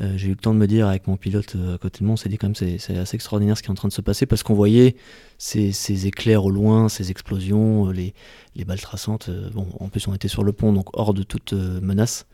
euh, 0.01 0.13
j'ai 0.17 0.27
eu 0.27 0.31
le 0.31 0.35
temps 0.35 0.53
de 0.53 0.59
me 0.59 0.67
dire 0.67 0.87
avec 0.87 1.07
mon 1.07 1.15
pilote 1.15 1.55
euh, 1.55 1.75
à 1.75 1.77
côté 1.77 1.99
de 1.99 2.05
moi, 2.05 2.13
on 2.13 2.17
s'est 2.17 2.27
dit 2.27 2.37
quand 2.37 2.47
même 2.47 2.55
c'est, 2.55 2.97
assez 2.97 3.15
extraordinaire 3.15 3.57
ce 3.57 3.63
qui 3.63 3.69
est 3.69 3.71
en 3.71 3.75
train 3.75 3.87
de 3.87 3.93
se 3.93 4.01
passer 4.01 4.25
parce 4.25 4.43
qu'on 4.43 4.53
voyait 4.53 4.97
ces, 5.37 6.05
éclairs 6.05 6.43
au 6.43 6.51
loin, 6.51 6.89
ces 6.89 7.11
explosions, 7.11 7.89
les, 7.91 8.13
les 8.57 8.65
balles 8.65 8.81
traçantes. 8.81 9.29
bon, 9.53 9.65
en 9.79 9.87
plus 9.87 10.05
on 10.09 10.13
était 10.13 10.27
sur 10.27 10.43
le 10.43 10.51
pont 10.51 10.73
donc 10.73 10.89
hors 10.97 11.13
de 11.13 11.23
toute 11.23 11.53
menace 11.53 12.27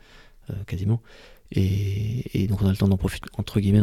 quasiment. 0.66 1.00
Et, 1.52 2.46
donc 2.48 2.62
on 2.62 2.66
a 2.66 2.70
le 2.70 2.76
temps 2.76 2.88
d'en 2.88 2.96
profiter, 2.96 3.28
entre 3.38 3.60
guillemets. 3.60 3.80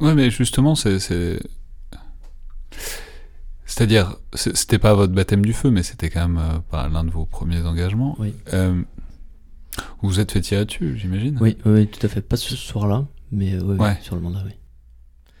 Ouais, 0.00 0.14
mais 0.14 0.30
justement, 0.30 0.74
c'est. 0.74 1.40
C'est-à-dire, 3.76 4.16
c'était 4.32 4.78
pas 4.78 4.94
votre 4.94 5.12
baptême 5.12 5.44
du 5.44 5.52
feu, 5.52 5.70
mais 5.70 5.82
c'était 5.82 6.08
quand 6.08 6.26
même 6.26 6.40
l'un 6.72 7.04
de 7.04 7.10
vos 7.10 7.26
premiers 7.26 7.60
engagements. 7.60 8.16
Oui. 8.18 8.32
vous 8.50 10.08
vous 10.08 10.18
êtes 10.18 10.32
fait 10.32 10.40
tirer 10.40 10.64
dessus, 10.64 10.96
j'imagine 10.96 11.36
oui, 11.42 11.58
oui, 11.66 11.86
tout 11.86 12.04
à 12.06 12.08
fait. 12.08 12.22
Pas 12.22 12.38
ce 12.38 12.56
soir-là, 12.56 13.04
mais 13.32 13.58
sur 14.00 14.16
le 14.16 14.22
mandat, 14.22 14.42
oui. 14.46 14.52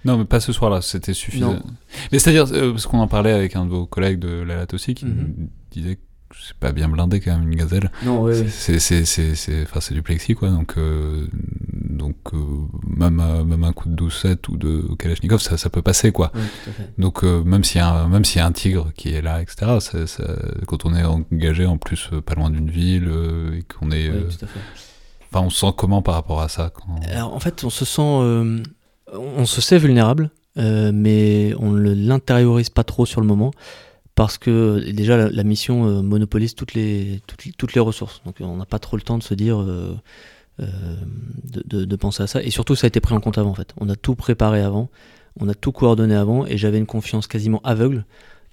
Non, 0.04 0.18
mais 0.18 0.26
pas 0.26 0.38
ce 0.40 0.52
soir-là, 0.52 0.82
c'était 0.82 1.14
suffisant. 1.14 1.58
Mais 2.12 2.18
c'est-à-dire, 2.18 2.46
euh, 2.52 2.72
parce 2.72 2.86
qu'on 2.86 2.98
en 2.98 3.08
parlait 3.08 3.32
avec 3.32 3.56
un 3.56 3.64
de 3.64 3.70
vos 3.70 3.86
collègues 3.86 4.18
de 4.18 4.42
la 4.42 4.66
aussi, 4.72 4.94
qui 4.94 5.06
mhm. 5.06 5.48
disait 5.70 5.96
que 5.96 6.02
c'est 6.38 6.58
pas 6.58 6.72
bien 6.72 6.88
blindé 6.88 7.20
quand 7.20 7.38
même 7.38 7.50
une 7.50 7.56
gazelle. 7.56 7.90
Non, 8.04 8.22
oui. 8.22 8.34
C'est, 8.50 9.94
du 9.94 10.02
plexi, 10.02 10.34
quoi. 10.34 10.50
Donc, 10.50 10.74
euh, 10.76 11.26
donc 11.96 12.16
euh, 12.32 12.36
même, 12.86 13.22
même 13.44 13.64
un 13.64 13.72
coup 13.72 13.88
de 13.88 14.04
12-7 14.04 14.48
ou 14.50 14.56
de 14.56 14.94
Kalachnikov, 14.98 15.40
ça, 15.40 15.56
ça 15.56 15.70
peut 15.70 15.82
passer, 15.82 16.12
quoi. 16.12 16.32
Donc, 16.98 17.22
même 17.22 17.64
s'il 17.64 17.78
y, 17.78 17.80
a 17.80 17.88
un, 17.88 18.08
même 18.08 18.24
s'il 18.24 18.38
y 18.38 18.40
a 18.40 18.46
un 18.46 18.52
tigre 18.52 18.92
qui 18.96 19.14
est 19.14 19.22
là, 19.22 19.42
etc., 19.42 19.78
quand 20.66 20.84
on 20.84 20.94
est 20.94 21.04
engagé 21.04 21.66
en 21.66 21.78
plus 21.78 22.10
pas 22.24 22.34
loin 22.34 22.50
d'une 22.50 22.70
ville 22.70 23.10
et 23.56 23.62
qu'on 23.62 23.90
est. 23.90 24.10
Enfin, 25.32 25.44
on 25.44 25.50
se 25.50 25.60
sent 25.60 25.72
comment 25.76 26.02
par 26.02 26.14
rapport 26.14 26.40
à 26.40 26.48
ça 26.48 26.70
Alors, 27.10 27.34
en 27.34 27.40
fait, 27.40 27.64
on 27.64 27.70
se 27.70 27.84
sent 27.84 28.62
on 29.12 29.46
se 29.46 29.60
sait 29.60 29.78
vulnérable, 29.78 30.30
euh, 30.58 30.90
mais 30.92 31.54
on 31.58 31.72
ne 31.72 31.94
l'intériorise 31.94 32.70
pas 32.70 32.84
trop 32.84 33.06
sur 33.06 33.20
le 33.20 33.26
moment 33.26 33.52
parce 34.14 34.38
que 34.38 34.78
déjà 34.92 35.28
la, 35.30 35.44
mission 35.44 35.86
euh, 35.86 36.02
monopolise 36.02 36.54
toutes 36.54 36.74
les, 36.74 37.20
toutes, 37.58 37.74
les 37.74 37.80
ressources. 37.80 38.22
Donc 38.24 38.36
on 38.40 38.56
n'a 38.56 38.64
pas 38.64 38.78
trop 38.78 38.96
le 38.96 39.02
temps 39.02 39.18
de 39.18 39.22
se 39.22 39.34
dire, 39.34 39.60
euh, 39.60 39.94
de, 40.58 41.96
penser 41.96 42.22
à 42.22 42.26
ça. 42.26 42.42
Et 42.42 42.50
surtout, 42.50 42.74
ça 42.74 42.86
a 42.86 42.88
été 42.88 43.00
pris 43.00 43.14
en 43.14 43.20
compte 43.20 43.38
avant 43.38 43.50
en 43.50 43.54
fait. 43.54 43.74
On 43.78 43.88
a 43.88 43.96
tout 43.96 44.14
préparé 44.14 44.60
avant, 44.60 44.90
on 45.38 45.48
a 45.48 45.54
tout 45.54 45.72
coordonné 45.72 46.14
avant, 46.14 46.46
et 46.46 46.56
j'avais 46.56 46.78
une 46.78 46.86
confiance 46.86 47.26
quasiment 47.26 47.60
aveugle 47.62 48.04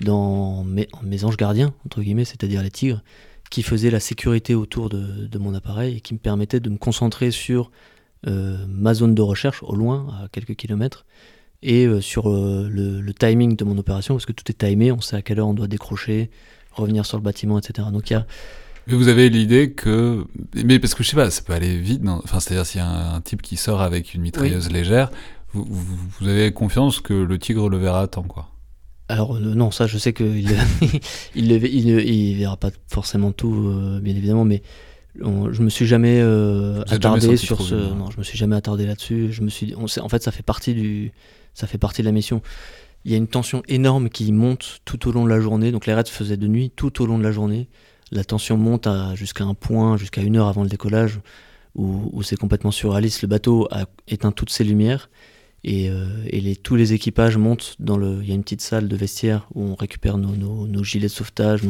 dans 0.02 0.64
mes, 0.64 0.88
anges 1.24 1.38
gardiens, 1.38 1.74
entre 1.86 2.02
guillemets, 2.02 2.26
c'est-à-dire 2.26 2.62
les 2.62 2.72
tigres, 2.72 3.02
qui 3.50 3.64
faisaient 3.64 3.92
la 3.92 4.00
sécurité 4.00 4.56
autour 4.56 4.90
de, 4.90 5.38
mon 5.38 5.54
appareil 5.54 5.98
et 5.98 6.02
qui 6.02 6.14
me 6.14 6.20
permettaient 6.20 6.60
de 6.60 6.70
me 6.70 6.78
concentrer 6.78 7.32
sur 7.32 7.72
euh, 8.28 8.66
ma 8.68 8.94
zone 8.94 9.16
de 9.16 9.22
recherche 9.22 9.64
au 9.64 9.76
loin, 9.76 10.08
à 10.24 10.28
quelques 10.30 10.56
kilomètres, 10.56 11.06
et 11.62 11.86
euh, 11.86 12.02
sur 12.02 12.30
euh, 12.30 12.68
le, 12.70 13.14
timing 13.14 13.56
de 13.56 13.64
mon 13.64 13.78
opération, 13.78 14.16
parce 14.16 14.26
que 14.26 14.32
tout 14.32 14.50
est 14.50 14.68
timé, 14.68 14.92
on 14.92 15.02
sait 15.02 15.16
à 15.16 15.22
quelle 15.22 15.40
heure 15.40 15.48
on 15.48 15.54
doit 15.54 15.68
décrocher, 15.68 16.30
revenir 16.72 17.06
sur 17.06 17.18
le 17.18 17.24
bâtiment, 17.24 17.60
etc. 17.60 17.88
Donc 17.92 18.10
il 18.10 18.14
y 18.14 18.16
a 18.16 18.26
mais 18.88 18.94
vous 18.94 19.08
avez 19.08 19.30
l'idée 19.30 19.72
que. 19.72 20.26
Mais 20.64 20.80
parce 20.80 20.96
que 20.96 21.04
je 21.04 21.10
sais 21.10 21.16
pas, 21.16 21.30
ça 21.30 21.42
peut 21.42 21.54
aller 21.54 21.78
vite. 21.78 22.02
Enfin, 22.06 22.40
c'est-à-dire, 22.40 22.66
s'il 22.66 22.80
y 22.80 22.84
a 22.84 22.88
un, 22.88 23.22
type 23.22 23.42
qui 23.42 23.56
sort 23.56 23.82
avec 23.82 24.14
une 24.14 24.22
mitrailleuse 24.22 24.72
légère, 24.72 25.12
vous, 25.54 25.66
vous, 25.70 26.28
avez 26.28 26.52
confiance 26.52 27.00
que 27.00 27.14
le 27.14 27.38
tigre 27.38 27.70
le 27.70 27.78
verra 27.78 28.02
à 28.02 28.08
temps, 28.08 28.24
quoi 28.24 28.50
Alors, 29.08 29.40
non, 29.40 29.72
ça, 29.72 29.88
je 29.88 29.98
sais 29.98 30.14
qu'il 30.14 30.40
il, 30.40 30.52
il, 31.36 31.52
il, 31.52 32.38
verra 32.38 32.58
pas 32.58 32.72
forcément 32.88 33.32
tout, 33.32 34.00
bien 34.02 34.16
évidemment, 34.16 34.46
mais 34.46 34.64
je 35.16 35.62
me 35.62 35.70
suis 35.70 35.86
jamais 35.86 36.20
euh, 36.22 36.82
attardé 36.90 37.38
sur 37.38 37.62
ce. 37.62 37.76
Non, 37.76 38.10
je 38.10 38.18
me 38.18 38.24
suis 38.24 38.38
jamais 38.38 38.56
attardé 38.56 38.86
là-dessus. 38.86 39.32
Je 39.32 39.42
me 39.42 39.50
suis. 39.50 39.74
On 39.78 39.86
en 39.86 40.10
fait, 40.10 40.24
ça 40.24 40.32
fait 40.32 40.44
partie 40.44 40.74
du. 40.74 41.12
Ça 41.54 41.68
fait 41.68 41.78
partie 41.78 42.02
de 42.02 42.08
la 42.08 42.12
mission. 42.12 42.42
Il 43.06 43.12
y 43.12 43.14
a 43.14 43.18
une 43.18 43.28
tension 43.28 43.62
énorme 43.68 44.10
qui 44.10 44.32
monte 44.32 44.80
tout 44.86 45.08
au 45.08 45.12
long 45.12 45.26
de 45.26 45.30
la 45.30 45.40
journée. 45.40 45.72
Donc 45.72 45.86
les 45.86 45.94
raids 45.94 46.06
se 46.06 46.12
faisaient 46.12 46.38
de 46.38 46.48
nuit 46.48 46.72
tout 46.76 47.02
au 47.02 47.06
long 47.06 47.20
de 47.20 47.24
la 47.24 47.32
journée. 47.32 47.70
La 48.14 48.24
tension 48.24 48.58
monte 48.58 48.88
jusqu'à 49.16 49.44
un 49.44 49.56
point, 49.56 49.98
jusqu'à 49.98 50.22
une 50.22 50.38
heure 50.38 50.48
avant 50.48 50.62
le 50.62 50.70
décollage, 50.70 51.20
où, 51.76 52.22
c'est 52.22 52.36
complètement 52.36 52.70
surréaliste. 52.70 53.24
Le 53.24 53.28
bateau 53.28 53.68
a 53.72 53.86
éteint 54.08 54.32
toutes 54.32 54.52
ses 54.52 54.64
lumières 54.64 55.10
et, 55.64 55.90
euh, 55.90 56.54
tous 56.62 56.76
les 56.76 56.94
équipages 56.94 57.38
montent 57.38 57.76
dans 57.80 57.98
le. 57.98 58.20
Il 58.22 58.30
y 58.30 58.32
a 58.32 58.36
une 58.36 58.44
petite 58.44 58.62
salle 58.62 58.88
de 58.88 58.96
vestiaire 58.96 59.48
où 59.56 59.64
on 59.64 59.76
récupère 59.76 60.20
nos, 60.20 60.84
gilets 60.84 61.08
de 61.08 61.12
sauvetage, 61.12 61.62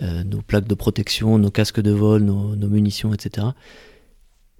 euh, 0.00 0.24
nos 0.24 0.42
plaques 0.42 0.66
de 0.66 0.74
protection, 0.74 1.38
nos 1.38 1.50
casques 1.50 1.80
de 1.80 1.92
vol, 1.92 2.22
nos, 2.22 2.56
munitions, 2.56 3.14
etc. 3.14 3.48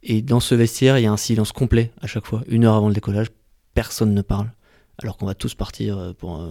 Et 0.04 0.22
dans 0.22 0.40
ce 0.40 0.54
vestiaire, 0.54 0.98
il 0.98 1.02
y 1.02 1.06
a 1.06 1.12
un 1.12 1.16
silence 1.16 1.50
complet 1.50 1.90
à 2.00 2.06
chaque 2.06 2.26
fois. 2.26 2.44
Une 2.46 2.64
heure 2.64 2.74
avant 2.74 2.88
le 2.88 2.94
décollage, 2.94 3.28
personne 3.74 4.14
ne 4.14 4.22
parle. 4.22 4.52
Alors 4.98 5.16
qu'on 5.16 5.26
va 5.26 5.34
tous 5.34 5.54
partir 5.54 5.98
euh, 5.98 6.12
pour 6.12 6.40
euh, 6.40 6.48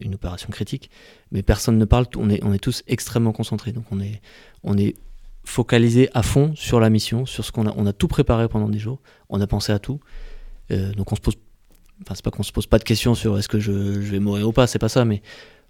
une, 0.00 0.14
opération 0.14 0.48
critique. 0.50 0.90
Mais 1.32 1.42
personne 1.42 1.78
ne 1.78 1.84
parle, 1.84 2.06
on 2.16 2.28
est, 2.30 2.42
on 2.44 2.52
est 2.52 2.58
tous 2.58 2.82
extrêmement 2.86 3.32
concentrés. 3.32 3.72
Donc 3.72 3.84
on 3.90 4.00
est, 4.00 4.20
on 4.62 4.76
est 4.76 4.94
focalisé 5.44 6.10
à 6.12 6.22
fond 6.22 6.54
sur 6.54 6.80
la 6.80 6.90
mission, 6.90 7.24
sur 7.26 7.44
ce 7.44 7.52
qu'on 7.52 7.66
a. 7.66 7.74
On 7.76 7.86
a 7.86 7.92
tout 7.92 8.08
préparé 8.08 8.48
pendant 8.48 8.68
des 8.68 8.78
jours, 8.78 9.00
on 9.28 9.40
a 9.40 9.46
pensé 9.46 9.72
à 9.72 9.78
tout. 9.78 10.00
donc 10.70 11.12
on 11.12 11.16
se 11.16 11.20
pose. 11.20 11.34
Enfin, 12.02 12.14
c'est 12.14 12.24
pas 12.24 12.30
qu'on 12.30 12.42
se 12.42 12.52
pose 12.52 12.66
pas 12.66 12.78
de 12.78 12.84
questions 12.84 13.14
sur 13.14 13.38
est-ce 13.38 13.48
que 13.48 13.58
je, 13.58 13.72
je 14.02 14.10
vais 14.10 14.18
mourir 14.18 14.48
ou 14.48 14.52
pas, 14.52 14.66
c'est 14.66 14.78
pas 14.78 14.90
ça, 14.90 15.06
mais 15.06 15.22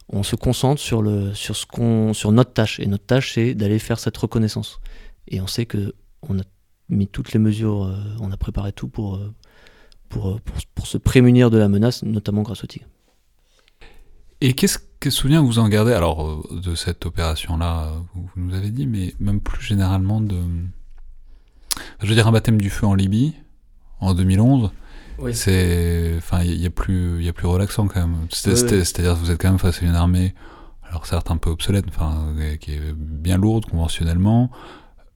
on 0.08 0.22
se 0.22 0.36
concentre 0.36 0.80
sur, 0.80 1.02
le, 1.02 1.34
sur, 1.34 1.56
ce 1.56 1.66
qu'on, 1.66 2.14
sur 2.14 2.32
notre 2.32 2.52
tâche. 2.52 2.80
Et 2.80 2.86
notre 2.86 3.06
tâche, 3.06 3.34
c'est 3.34 3.54
d'aller 3.54 3.78
faire 3.78 3.98
cette 3.98 4.16
reconnaissance. 4.16 4.80
Et 5.28 5.40
on 5.40 5.46
sait 5.46 5.66
que 5.66 5.94
on 6.22 6.38
a 6.38 6.42
mis 6.88 7.08
toutes 7.08 7.32
les 7.32 7.38
mesures, 7.38 7.84
euh, 7.84 7.96
on 8.20 8.30
a 8.30 8.36
préparé 8.36 8.72
tout 8.72 8.88
pour, 8.88 9.16
euh, 9.16 9.34
pour, 10.08 10.28
euh, 10.28 10.40
pour, 10.44 10.56
pour, 10.74 10.86
se 10.86 10.98
prémunir 10.98 11.50
de 11.50 11.58
la 11.58 11.68
menace, 11.68 12.02
notamment 12.02 12.42
grâce 12.42 12.64
au 12.64 12.66
tigre. 12.66 12.86
Et 14.40 14.52
qu'est-ce 14.52 14.78
que 15.00 15.10
souvenir 15.10 15.42
vous 15.42 15.58
en 15.58 15.68
gardez 15.68 15.92
alors 15.92 16.46
de 16.50 16.74
cette 16.74 17.06
opération-là 17.06 17.92
Vous 18.14 18.28
nous 18.36 18.54
avez 18.54 18.70
dit, 18.70 18.86
mais 18.86 19.14
même 19.18 19.40
plus 19.40 19.64
généralement 19.64 20.20
de, 20.20 20.36
je 22.02 22.06
veux 22.06 22.14
dire 22.14 22.26
un 22.26 22.32
baptême 22.32 22.60
du 22.60 22.70
feu 22.70 22.86
en 22.86 22.94
Libye 22.94 23.34
en 24.00 24.14
2011. 24.14 24.70
C'est, 25.32 26.14
enfin, 26.18 26.42
il 26.42 26.60
y, 26.60 26.66
a 26.66 26.70
plus, 26.70 27.18
il 27.18 27.24
y 27.24 27.28
a 27.28 27.32
plus 27.32 27.46
relaxant 27.46 27.88
quand 27.88 28.00
même. 28.00 28.26
C'est-à-dire, 28.30 29.14
que 29.14 29.18
vous 29.18 29.30
êtes 29.30 29.40
quand 29.40 29.48
même 29.48 29.58
face 29.58 29.82
à 29.82 29.86
une 29.86 29.94
armée, 29.94 30.34
alors 30.82 31.06
certes 31.06 31.30
un 31.30 31.38
peu 31.38 31.48
obsolète, 31.48 31.86
enfin, 31.88 32.34
qui 32.60 32.72
est 32.72 32.92
bien 32.94 33.38
lourde 33.38 33.64
conventionnellement. 33.64 34.50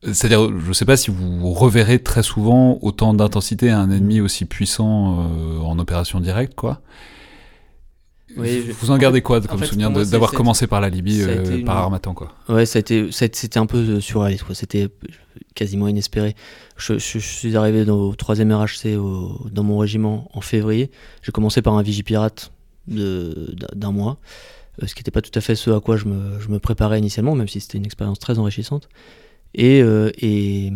C'est-à-dire, 0.03 0.49
je 0.59 0.73
sais 0.73 0.87
pas 0.87 0.97
si 0.97 1.11
vous 1.11 1.53
reverrez 1.53 1.99
très 2.03 2.23
souvent 2.23 2.79
autant 2.81 3.13
d'intensité 3.13 3.71
à 3.71 3.79
un 3.79 3.91
ennemi 3.91 4.21
aussi 4.21 4.47
puissant 4.47 5.21
euh, 5.21 5.59
en 5.59 5.79
opération 5.79 6.21
directe, 6.21 6.55
quoi. 6.55 6.81
Vous 8.37 8.91
en 8.91 8.99
gardez 8.99 9.23
quoi 9.23 9.41
comme 9.41 9.65
souvenir 9.65 9.91
d'avoir 9.91 10.31
commencé 10.33 10.67
par 10.67 10.81
la 10.81 10.89
Libye, 10.89 11.23
euh, 11.23 11.65
par 11.65 11.79
Armatan 11.79 12.15
quoi? 12.15 12.33
Ouais, 12.49 12.65
c'était 12.65 13.11
un 13.57 13.67
peu 13.67 13.79
euh, 13.79 14.01
surréaliste, 14.01 14.45
C'était 14.55 14.89
quasiment 15.55 15.89
inespéré. 15.89 16.37
Je, 16.77 16.99
suis 16.99 17.57
arrivé 17.57 17.89
au 17.91 18.15
3ème 18.15 18.53
RHC 18.53 18.97
dans 19.51 19.65
mon 19.65 19.79
régiment 19.79 20.31
en 20.33 20.41
février. 20.41 20.91
J'ai 21.23 21.33
commencé 21.33 21.61
par 21.61 21.75
un 21.75 21.83
vigipirate 21.83 22.53
d'un 22.87 23.93
mois, 23.93 24.19
euh, 24.83 24.87
ce 24.87 24.95
qui 24.95 25.01
n'était 25.01 25.11
pas 25.11 25.23
tout 25.23 25.37
à 25.37 25.41
fait 25.41 25.55
ce 25.55 25.71
à 25.71 25.81
quoi 25.81 25.97
je 25.97 26.07
me, 26.07 26.59
préparais 26.59 26.99
initialement, 26.99 27.35
même 27.35 27.49
si 27.49 27.61
c'était 27.61 27.79
une 27.79 27.87
expérience 27.87 28.19
très 28.19 28.39
enrichissante. 28.39 28.89
Et, 29.55 29.81
et, 29.81 30.71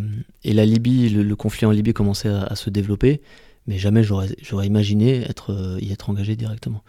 la 0.53 0.65
Libye, 0.65 1.09
le, 1.09 1.37
conflit 1.37 1.67
en 1.67 1.71
Libye 1.71 1.93
commençait 1.93 2.29
à, 2.29 2.43
à 2.43 2.57
se 2.57 2.71
développer, 2.71 3.21
mais 3.67 3.79
jamais 3.79 4.03
j'aurais 4.03 4.67
imaginé 4.67 5.23
être, 5.23 5.79
y 5.81 5.93
être 5.93 6.11
engagé 6.11 6.37
directement. 6.37 6.83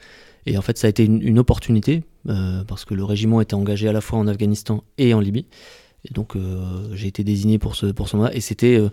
Et 0.45 0.57
en 0.57 0.61
fait, 0.61 0.77
ça 0.77 0.87
a 0.87 0.89
été 0.89 1.03
une, 1.03 1.39
opportunité, 1.39 2.03
euh, 2.29 2.63
parce 2.65 2.85
que 2.85 2.93
le 2.93 3.03
régiment 3.03 3.41
était 3.41 3.55
engagé 3.55 3.87
à 3.87 3.93
la 3.93 4.01
fois 4.01 4.19
en 4.19 4.27
Afghanistan 4.27 4.83
et 4.97 5.13
en 5.13 5.19
Libye. 5.19 5.47
Et 6.07 6.13
donc, 6.13 6.35
euh, 6.35 6.87
j'ai 6.93 7.07
été 7.07 7.23
désigné 7.23 7.57
pour 7.57 7.75
ce, 7.75 7.87
pour 7.87 8.07
ce 8.09 8.17
mandat. 8.17 8.33
Et 8.33 8.41
c'était. 8.41 8.75
Euh, 8.75 8.89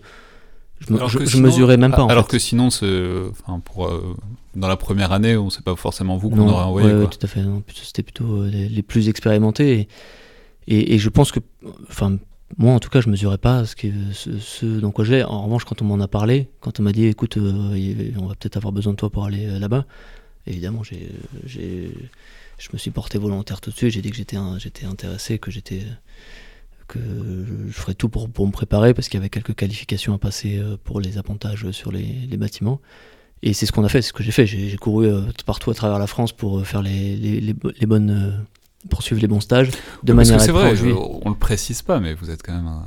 je, 0.79 0.91
ne 0.91 1.41
mesurais 1.41 1.77
même 1.77 1.91
pas. 1.91 2.07
alors 2.09 2.27
que 2.27 2.39
sinon, 2.39 2.67
enfin, 2.67 3.59
pour, 3.63 3.89
dans 4.55 4.67
la 4.67 4.75
première 4.75 5.13
année, 5.13 5.37
on 5.37 5.45
ne 5.45 5.49
sait 5.49 5.61
pas 5.61 5.75
forcément 5.75 6.17
vous 6.17 6.29
qu'on 6.29 6.47
aurait 6.47 6.65
envoyé. 6.65 6.91
Ouais, 6.91 7.07
tout 7.07 7.19
à 7.21 7.27
fait. 7.27 7.41
C'était 7.73 8.03
plutôt 8.03 8.43
les, 8.43 8.81
plus 8.81 9.07
expérimentés. 9.07 9.87
Et, 10.67 10.95
et, 10.95 10.97
je 10.97 11.09
pense 11.09 11.31
que. 11.31 11.39
Enfin, 11.87 12.17
moi, 12.57 12.73
en 12.73 12.79
tout 12.79 12.89
cas, 12.89 13.01
je 13.01 13.09
mesurais 13.09 13.37
pas 13.37 13.65
ce, 13.65 13.75
que, 13.75 13.87
ce, 14.13 14.65
dans 14.65 14.91
quoi 14.91 15.05
j'ai. 15.05 15.23
En 15.23 15.43
revanche, 15.43 15.65
quand 15.65 15.81
on 15.81 15.85
m'en 15.85 15.99
a 15.99 16.07
parlé, 16.07 16.49
quand 16.59 16.79
on 16.79 16.83
m'a 16.83 16.91
dit, 16.91 17.05
écoute, 17.05 17.37
on 17.37 18.27
va 18.27 18.35
peut-être 18.35 18.57
avoir 18.57 18.71
besoin 18.71 18.93
de 18.93 18.97
toi 18.97 19.09
pour 19.09 19.25
aller 19.25 19.59
là-bas, 19.59 19.85
évidemment, 20.47 20.83
j'ai, 20.83 21.09
je 22.57 22.69
me 22.71 22.77
suis 22.77 22.91
porté 22.91 23.17
volontaire 23.17 23.61
tout 23.61 23.71
de 23.71 23.75
suite. 23.75 23.91
J'ai 23.91 24.01
dit 24.01 24.11
que 24.11 24.17
j'étais, 24.17 24.37
j'étais 24.57 24.85
intéressé, 24.85 25.39
que 25.39 25.51
j'étais 25.51 25.81
que 26.87 26.99
je 27.67 27.71
ferais 27.71 27.93
tout 27.93 28.09
pour, 28.09 28.29
pour 28.29 28.45
me 28.45 28.51
préparer 28.51 28.93
parce 28.93 29.07
qu'il 29.07 29.17
y 29.17 29.21
avait 29.21 29.29
quelques 29.29 29.55
qualifications 29.55 30.13
à 30.13 30.17
passer 30.17 30.57
euh, 30.57 30.77
pour 30.83 30.99
les 30.99 31.17
appontages 31.17 31.71
sur 31.71 31.91
les, 31.91 32.27
bâtiments. 32.37 32.81
Et 33.41 33.53
c'est 33.53 33.65
ce 33.65 33.71
qu'on 33.71 33.83
a 33.83 33.89
fait, 33.89 34.01
c'est 34.01 34.09
ce 34.09 34.13
que 34.13 34.23
j'ai 34.23 34.31
fait. 34.31 34.45
J'ai, 34.45 34.75
couru 34.77 35.07
euh, 35.07 35.21
partout 35.45 35.71
à 35.71 35.73
travers 35.73 35.99
la 35.99 36.07
France 36.07 36.31
pour 36.33 36.59
euh, 36.59 36.63
faire 36.63 36.81
les, 36.81 37.15
les 37.15 37.85
bonnes 37.85 38.45
poursuivre 38.89 39.21
les 39.21 39.27
bons 39.27 39.39
stages 39.39 39.71
de 40.03 40.13
manière 40.13 40.41
c'est 40.41 40.51
vrai, 40.51 40.73
on 41.23 41.29
le 41.29 41.35
précise 41.35 41.81
pas, 41.81 41.99
mais 41.99 42.13
vous 42.13 42.29
êtes 42.29 42.43
quand 42.43 42.53
même 42.53 42.67
un, 42.67 42.83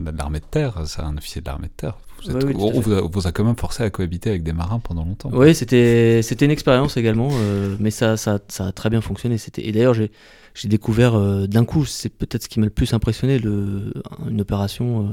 de 0.00 0.16
l'armée 0.16 0.40
de 0.40 0.44
terre, 0.44 0.82
c'est 0.86 1.02
un 1.02 1.16
officier 1.16 1.40
de 1.40 1.46
l'armée 1.46 1.68
de 1.68 1.72
terre. 1.76 1.96
Vous 2.24 2.36
on, 2.36 2.80
vous 3.08 3.26
a, 3.26 3.32
quand 3.32 3.44
même 3.44 3.56
forcé 3.56 3.82
à 3.82 3.90
cohabiter 3.90 4.30
avec 4.30 4.42
des 4.42 4.52
marins 4.52 4.78
pendant 4.78 5.04
longtemps. 5.04 5.30
Oui, 5.32 5.54
c'était 5.54 6.20
une 6.20 6.50
expérience 6.50 6.96
également, 6.96 7.30
euh, 7.32 7.76
mais 7.80 7.90
ça, 7.90 8.16
ça, 8.16 8.38
ça, 8.48 8.66
a 8.66 8.72
très 8.72 8.90
bien 8.90 9.00
fonctionné. 9.00 9.36
Et 9.58 9.72
d'ailleurs, 9.72 9.94
j'ai 9.94 10.68
découvert 10.68 11.14
euh, 11.14 11.46
d'un 11.46 11.64
coup, 11.64 11.84
c'est 11.84 12.10
peut-être 12.10 12.44
ce 12.44 12.48
qui 12.48 12.60
m'a 12.60 12.66
le 12.66 12.70
plus 12.70 12.94
impressionné, 12.94 13.38
le, 13.38 13.92
une 14.28 14.40
opération 14.40 15.08
euh, 15.08 15.12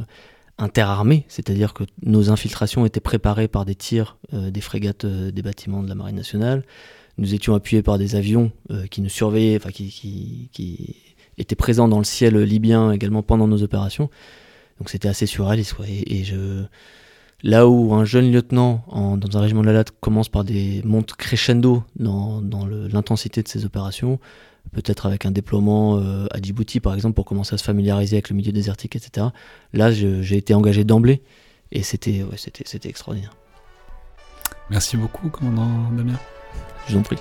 interarmés, 0.59 1.25
c'est-à-dire 1.29 1.73
que 1.73 1.83
nos 2.03 2.29
infiltrations 2.29 2.85
étaient 2.85 2.99
préparées 2.99 3.47
par 3.47 3.65
des 3.65 3.75
tirs 3.75 4.17
des 4.31 4.61
frégates 4.61 5.05
des 5.05 5.41
bâtiments 5.41 5.81
de 5.81 5.87
la 5.89 5.95
Marine 5.95 6.17
nationale. 6.17 6.63
Nous 7.19 7.33
étions 7.33 7.53
appuyés 7.53 7.83
par 7.83 7.97
des 7.97 8.15
avions 8.15 8.51
qui 8.89 9.01
nous 9.01 9.09
surveillaient, 9.09 9.57
enfin 9.57 9.71
qui, 9.71 10.49
étaient 11.37 11.55
présents 11.55 11.87
dans 11.87 11.97
le 11.97 12.03
ciel 12.05 12.37
libyen 12.37 12.91
également 12.91 13.23
pendant 13.23 13.47
nos 13.47 13.61
opérations. 13.61 14.09
Donc 14.77 14.89
c'était 14.89 15.09
assez 15.09 15.25
surréaliste. 15.25 15.75
Et, 15.85 16.23
je... 16.23 16.63
là 17.43 17.67
où 17.67 17.93
un 17.93 18.05
jeune 18.05 18.31
lieutenant 18.31 18.85
dans 19.17 19.37
un 19.37 19.41
régiment 19.41 19.61
de 19.61 19.67
la 19.67 19.73
Latte 19.73 19.91
commence 19.99 20.29
par 20.29 20.43
des 20.43 20.81
montes 20.85 21.13
crescendo 21.15 21.83
dans, 21.97 22.41
l'intensité 22.91 23.43
de 23.43 23.47
ses 23.47 23.65
opérations, 23.65 24.19
peut-être 24.71 25.05
avec 25.05 25.25
un 25.25 25.31
déploiement 25.31 25.97
euh, 25.97 26.27
à 26.31 26.41
Djibouti 26.41 26.79
par 26.79 26.93
exemple 26.93 27.15
pour 27.15 27.25
commencer 27.25 27.55
à 27.55 27.57
se 27.57 27.63
familiariser 27.63 28.15
avec 28.15 28.29
le 28.29 28.35
milieu 28.35 28.51
désertique, 28.51 28.95
etc. 28.95 29.27
Là 29.73 29.91
j'ai 29.91 30.37
été 30.37 30.53
engagé 30.53 30.85
d'emblée 30.85 31.21
et 31.71 31.83
c'était 31.83 32.23
c'était 32.37 32.89
extraordinaire. 32.89 33.35
Merci 34.69 34.97
beaucoup, 34.97 35.29
commandant 35.29 35.91
Damien. 35.91 36.19
Je 36.89 36.95
vous 36.95 37.01
en 37.01 37.03
prie. 37.03 37.19